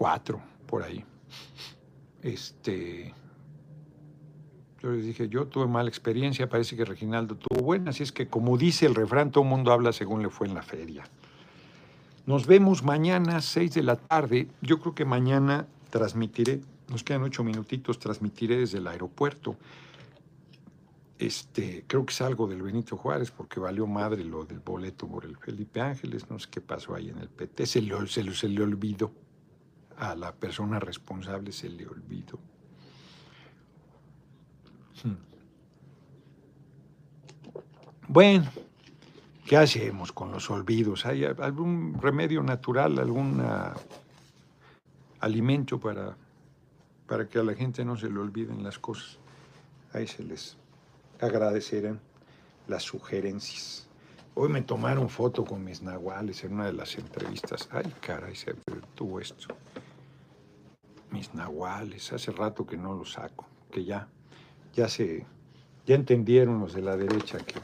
[0.00, 1.04] cuatro, por ahí.
[2.22, 3.12] Este,
[4.82, 8.26] yo les dije, yo tuve mala experiencia, parece que Reginaldo tuvo buena, así es que
[8.26, 11.04] como dice el refrán, todo el mundo habla según le fue en la feria.
[12.24, 14.48] Nos vemos mañana, seis de la tarde.
[14.62, 19.56] Yo creo que mañana transmitiré, nos quedan ocho minutitos, transmitiré desde el aeropuerto.
[21.18, 25.26] Este, creo que es algo del Benito Juárez, porque valió madre lo del boleto por
[25.26, 28.62] el Felipe Ángeles, no sé qué pasó ahí en el PT, se le, se le
[28.62, 29.12] olvidó
[30.00, 32.38] a la persona responsable se le olvidó.
[35.04, 35.16] Hmm.
[38.08, 38.50] Bueno,
[39.46, 41.04] ¿qué hacemos con los olvidos?
[41.04, 43.44] ¿Hay algún remedio natural, algún
[45.20, 46.16] alimento para,
[47.06, 49.18] para que a la gente no se le olviden las cosas?
[49.92, 50.56] Ahí se les
[51.20, 52.00] agradecerán
[52.68, 53.86] las sugerencias.
[54.34, 57.68] Hoy me tomaron foto con mis nahuales en una de las entrevistas.
[57.70, 58.54] Ay, caray, se
[58.94, 59.54] tuvo esto
[61.10, 64.08] mis nahuales, hace rato que no los saco, que ya,
[64.74, 65.26] ya se,
[65.86, 67.54] ya entendieron los de la derecha que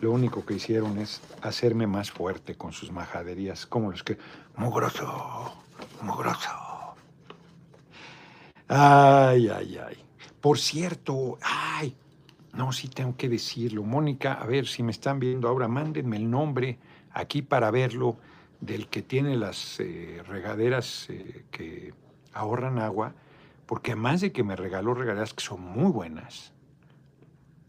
[0.00, 4.16] lo único que hicieron es hacerme más fuerte con sus majaderías, como los que,
[4.56, 5.54] mugroso,
[6.02, 6.50] mugroso.
[8.68, 9.96] Ay, ay, ay.
[10.40, 11.96] Por cierto, ay,
[12.52, 13.82] no, sí tengo que decirlo.
[13.82, 16.78] Mónica, a ver si me están viendo ahora, mándenme el nombre
[17.12, 18.18] aquí para verlo
[18.60, 21.92] del que tiene las eh, regaderas eh, que
[22.38, 23.14] ahorran agua,
[23.66, 26.52] porque además de que me regaló regaderas que son muy buenas,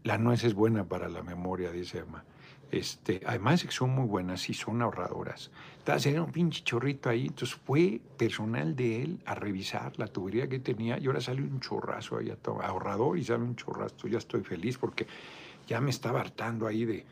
[0.02, 2.24] La nuez es buena para la memoria, dice Emma.
[2.70, 5.50] Este, además que son muy buenas y son ahorradoras.
[5.78, 10.58] Entonces un pinche chorrito ahí, entonces fue personal de él a revisar la tubería que
[10.60, 14.08] tenía y ahora sale un chorrazo ahí, ahorrador y sale un chorrazo.
[14.08, 15.06] Ya estoy feliz porque
[15.66, 17.04] ya me estaba hartando ahí de,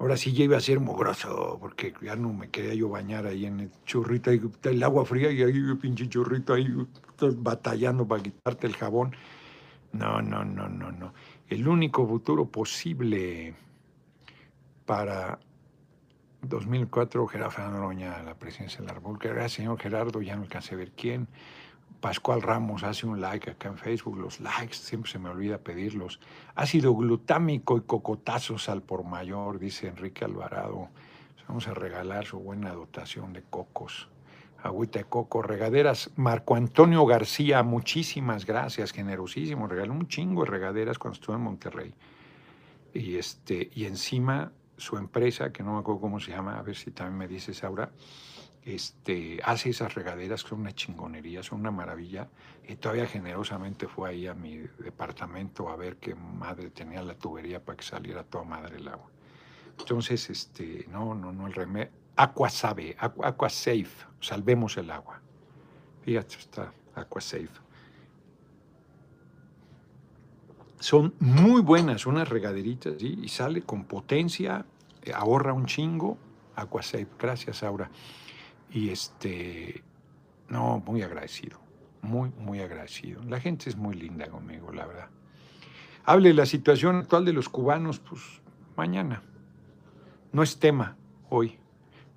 [0.00, 3.44] ahora sí ya iba a ser mugroso porque ya no me quería yo bañar ahí
[3.44, 6.66] en el chorrito, ahí, el agua fría y ahí pinche chorrito ahí,
[7.36, 9.14] batallando para quitarte el jabón.
[9.92, 11.12] No, no, no, no, no.
[11.48, 13.54] El único futuro posible
[14.86, 15.38] para
[16.42, 17.92] 2004, Gerardo Fernando
[18.24, 19.28] la presidencia de la República.
[19.28, 21.28] Gracias, señor Gerardo, ya no alcancé a ver quién.
[22.00, 24.18] Pascual Ramos hace un like acá en Facebook.
[24.18, 26.18] Los likes, siempre se me olvida pedirlos.
[26.54, 30.88] Ácido glutámico y cocotazos al por mayor, dice Enrique Alvarado.
[31.46, 34.08] Vamos a regalar su buena dotación de cocos.
[34.62, 36.10] Agüita de coco, regaderas.
[36.16, 39.66] Marco Antonio García, muchísimas gracias, generosísimo.
[39.66, 41.94] Regaló un chingo de regaderas cuando estuve en Monterrey.
[42.94, 46.76] Y, este, y encima su empresa, que no me acuerdo cómo se llama, a ver
[46.76, 47.90] si también me dices ahora,
[48.64, 52.28] este, hace esas regaderas que son una chingonería, son una maravilla.
[52.66, 57.64] Y todavía generosamente fue ahí a mi departamento a ver qué madre tenía la tubería
[57.64, 59.08] para que saliera toda madre el agua.
[59.78, 61.90] Entonces, este, no, no, no, el remedio.
[62.16, 65.20] Aqua Sabe, Aqua, Safe, salvemos el agua.
[66.02, 67.48] Fíjate, está Aqua Safe.
[70.78, 74.66] Son muy buenas unas regaderitas y sale con potencia,
[75.02, 76.18] eh, ahorra un chingo.
[76.56, 77.90] Aquasafe, gracias Aura.
[78.72, 79.82] Y este,
[80.48, 81.58] no, muy agradecido,
[82.02, 83.22] muy, muy agradecido.
[83.24, 85.08] La gente es muy linda conmigo, la verdad.
[86.04, 88.20] Hable de la situación actual de los cubanos, pues
[88.76, 89.22] mañana.
[90.32, 90.96] No es tema
[91.28, 91.58] hoy.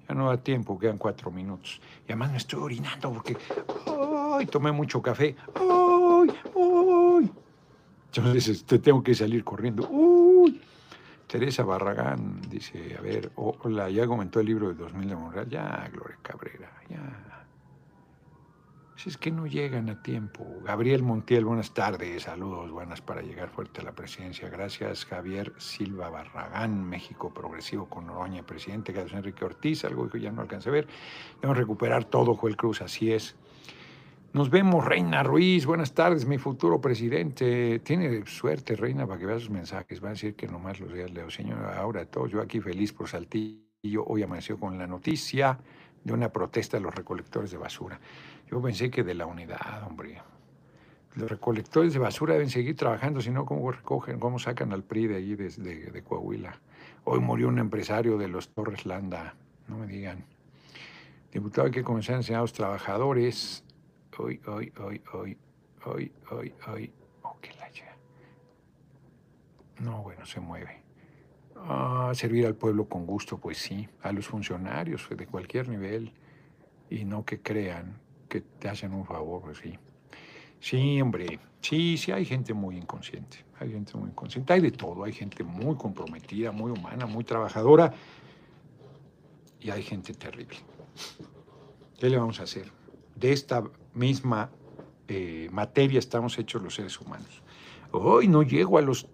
[0.07, 1.81] Ya no da tiempo, quedan cuatro minutos.
[2.07, 3.37] Y además me estoy orinando porque
[4.37, 4.45] ¡ay!
[4.45, 5.35] tomé mucho café.
[5.55, 6.29] ¡Ay!
[6.55, 7.31] ¡Ay!
[8.07, 9.87] Entonces este, tengo que salir corriendo.
[9.89, 10.61] Uy.
[11.33, 15.49] Teresa Barragán dice, a ver, hola, ya comentó el libro de 2000 de Monreal.
[15.49, 17.47] Ya, Gloria Cabrera, ya.
[18.95, 20.45] Si es que no llegan a tiempo.
[20.63, 24.47] Gabriel Montiel, buenas tardes, saludos, buenas para llegar fuerte a la presidencia.
[24.47, 30.31] Gracias, Javier Silva Barragán, México Progresivo con Noroña, presidente, Carlos Enrique Ortiz, algo que ya
[30.31, 30.87] no alcancé a ver.
[31.41, 33.35] Debemos recuperar todo, Joel Cruz, así es.
[34.33, 35.67] Nos vemos, Reina Ruiz.
[35.67, 37.77] Buenas tardes, mi futuro presidente.
[37.81, 40.03] Tiene suerte, Reina, para que vea sus mensajes.
[40.03, 41.29] Va a decir que nomás los días leo.
[41.29, 44.03] Señor, ahora todos, yo aquí feliz por Saltillo.
[44.07, 45.59] Hoy amaneció con la noticia
[46.03, 47.99] de una protesta de los recolectores de basura.
[48.49, 50.19] Yo pensé que de la unidad, hombre.
[51.13, 55.05] Los recolectores de basura deben seguir trabajando, si no, ¿cómo recogen, cómo sacan al PRI
[55.05, 55.51] de allí, de,
[55.91, 56.59] de Coahuila?
[57.03, 59.35] Hoy murió un empresario de los Torres Landa,
[59.67, 60.25] no me digan.
[61.31, 63.63] Diputado, hay que comenzar a enseñar a los trabajadores
[64.17, 65.37] hoy, hoy, hoy, hoy,
[65.85, 66.93] hoy, hoy, hoy.
[67.23, 67.69] Oh, qué la
[69.79, 70.83] No, bueno, se mueve.
[71.55, 73.87] Ah, servir al pueblo con gusto, pues sí.
[74.01, 76.11] A los funcionarios de cualquier nivel.
[76.89, 77.99] Y no que crean
[78.29, 79.77] que te hacen un favor, pues sí.
[80.59, 81.39] Sí, hombre.
[81.61, 83.37] Sí, sí, hay gente muy inconsciente.
[83.59, 84.53] Hay gente muy inconsciente.
[84.53, 85.03] Hay de todo.
[85.03, 87.93] Hay gente muy comprometida, muy humana, muy trabajadora.
[89.59, 90.57] Y hay gente terrible.
[91.97, 92.69] ¿Qué le vamos a hacer?
[93.15, 94.49] De esta misma
[95.07, 97.41] eh, materia estamos hechos los seres humanos.
[97.91, 99.07] Hoy no llego a los...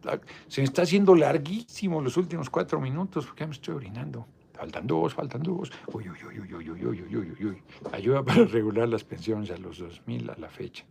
[0.48, 4.26] se me está haciendo larguísimo los últimos cuatro minutos porque ya me estoy orinando.
[4.54, 5.72] Faltan dos, faltan dos.
[5.94, 7.64] Uy, uy, uy, uy, uy, uy, uy, uy, uy.
[7.92, 10.86] Ayuda para regular las pensiones a los 2000 a la fecha.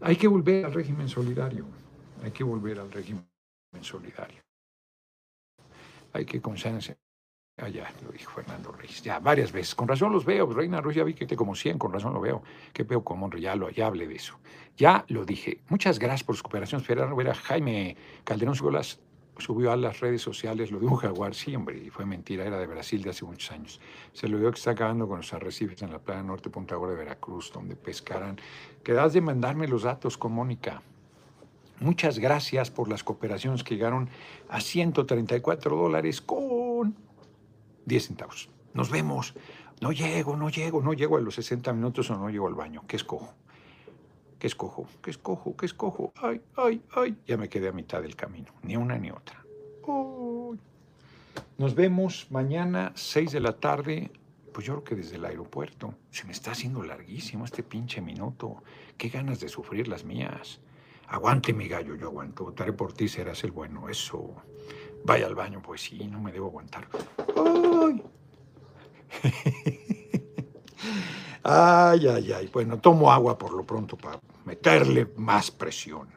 [0.00, 1.66] Hay que volver al régimen solidario.
[2.22, 3.24] Hay que volver al régimen
[3.80, 4.40] solidario.
[6.12, 7.09] Hay que consensuar Ah,
[7.68, 9.02] ya, lo dijo Fernando Ruiz.
[9.02, 9.74] Ya, varias veces.
[9.74, 10.50] Con razón los veo.
[10.52, 12.42] Reina Ruiz, ya vi que te como 100, con razón lo veo.
[12.72, 14.38] Qué peo con Monro, ya, ya hablé de eso.
[14.76, 15.60] Ya lo dije.
[15.68, 16.80] Muchas gracias por su cooperación.
[16.80, 21.54] Esperar ver a Jaime Calderón subió a las redes sociales, lo de un jaguar, sí,
[21.56, 23.80] hombre, y fue mentira, era de Brasil de hace muchos años.
[24.12, 26.92] Se lo vio que está acabando con los arrecifes en la playa norte Punta Gorda
[26.92, 28.38] de Veracruz, donde pescaran.
[28.84, 30.82] Quedas de mandarme los datos con Mónica.
[31.80, 34.10] Muchas gracias por las cooperaciones que llegaron
[34.50, 36.94] a 134 dólares con
[37.86, 38.48] 10 centavos.
[38.74, 39.34] Nos vemos.
[39.80, 42.84] No llego, no llego, no llego a los 60 minutos o no llego al baño.
[42.86, 43.34] ¿Qué escojo?
[44.38, 44.86] ¿Qué escojo?
[45.02, 45.56] ¿Qué escojo?
[45.56, 46.12] ¿Qué escojo?
[46.16, 47.16] Ay, ay, ay.
[47.26, 48.52] Ya me quedé a mitad del camino.
[48.62, 49.44] Ni una ni otra.
[51.58, 54.10] Nos vemos mañana, 6 de la tarde.
[54.52, 55.94] Pues yo creo que desde el aeropuerto.
[56.10, 58.62] Se me está haciendo larguísimo este pinche minuto.
[58.96, 60.60] Qué ganas de sufrir las mías.
[61.08, 62.44] Aguante, mi gallo, yo aguanto.
[62.44, 63.88] Votaré por ti, serás el bueno.
[63.88, 64.34] Eso.
[65.04, 66.88] Vaya al baño, pues sí, no me debo aguantar.
[67.36, 68.02] ¡Ay!
[71.42, 72.50] ay, ay, ay.
[72.52, 76.08] Bueno, tomo agua por lo pronto para meterle más presión.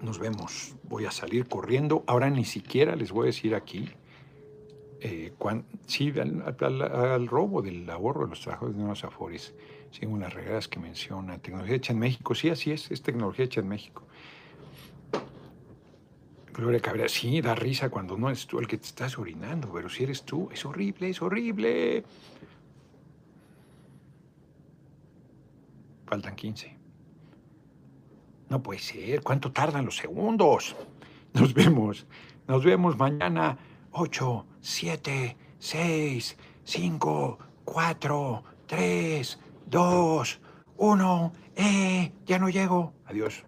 [0.00, 0.74] Nos vemos.
[0.84, 2.04] Voy a salir corriendo.
[2.06, 3.88] Ahora ni siquiera les voy a decir aquí.
[5.00, 5.32] Eh,
[5.86, 9.54] sí, al, robo del ahorro de los trabajadores de nuevos afores,
[9.90, 12.34] según las reglas que menciona, tecnología hecha en México.
[12.34, 14.02] Sí, así es, es tecnología hecha en México.
[16.56, 19.90] Gloria Cabrera, sí, da risa cuando no eres tú el que te estás orinando, pero
[19.90, 22.02] si eres tú, es horrible, es horrible.
[26.06, 26.78] Faltan 15.
[28.48, 30.74] No puede ser, ¿cuánto tardan los segundos?
[31.34, 32.06] Nos vemos,
[32.48, 33.58] nos vemos mañana.
[33.90, 40.40] 8, 7, 6, 5, 4, 3, 2,
[40.78, 41.32] 1.
[41.56, 42.12] ¡Eh!
[42.24, 42.94] Ya no llego.
[43.04, 43.44] Adiós.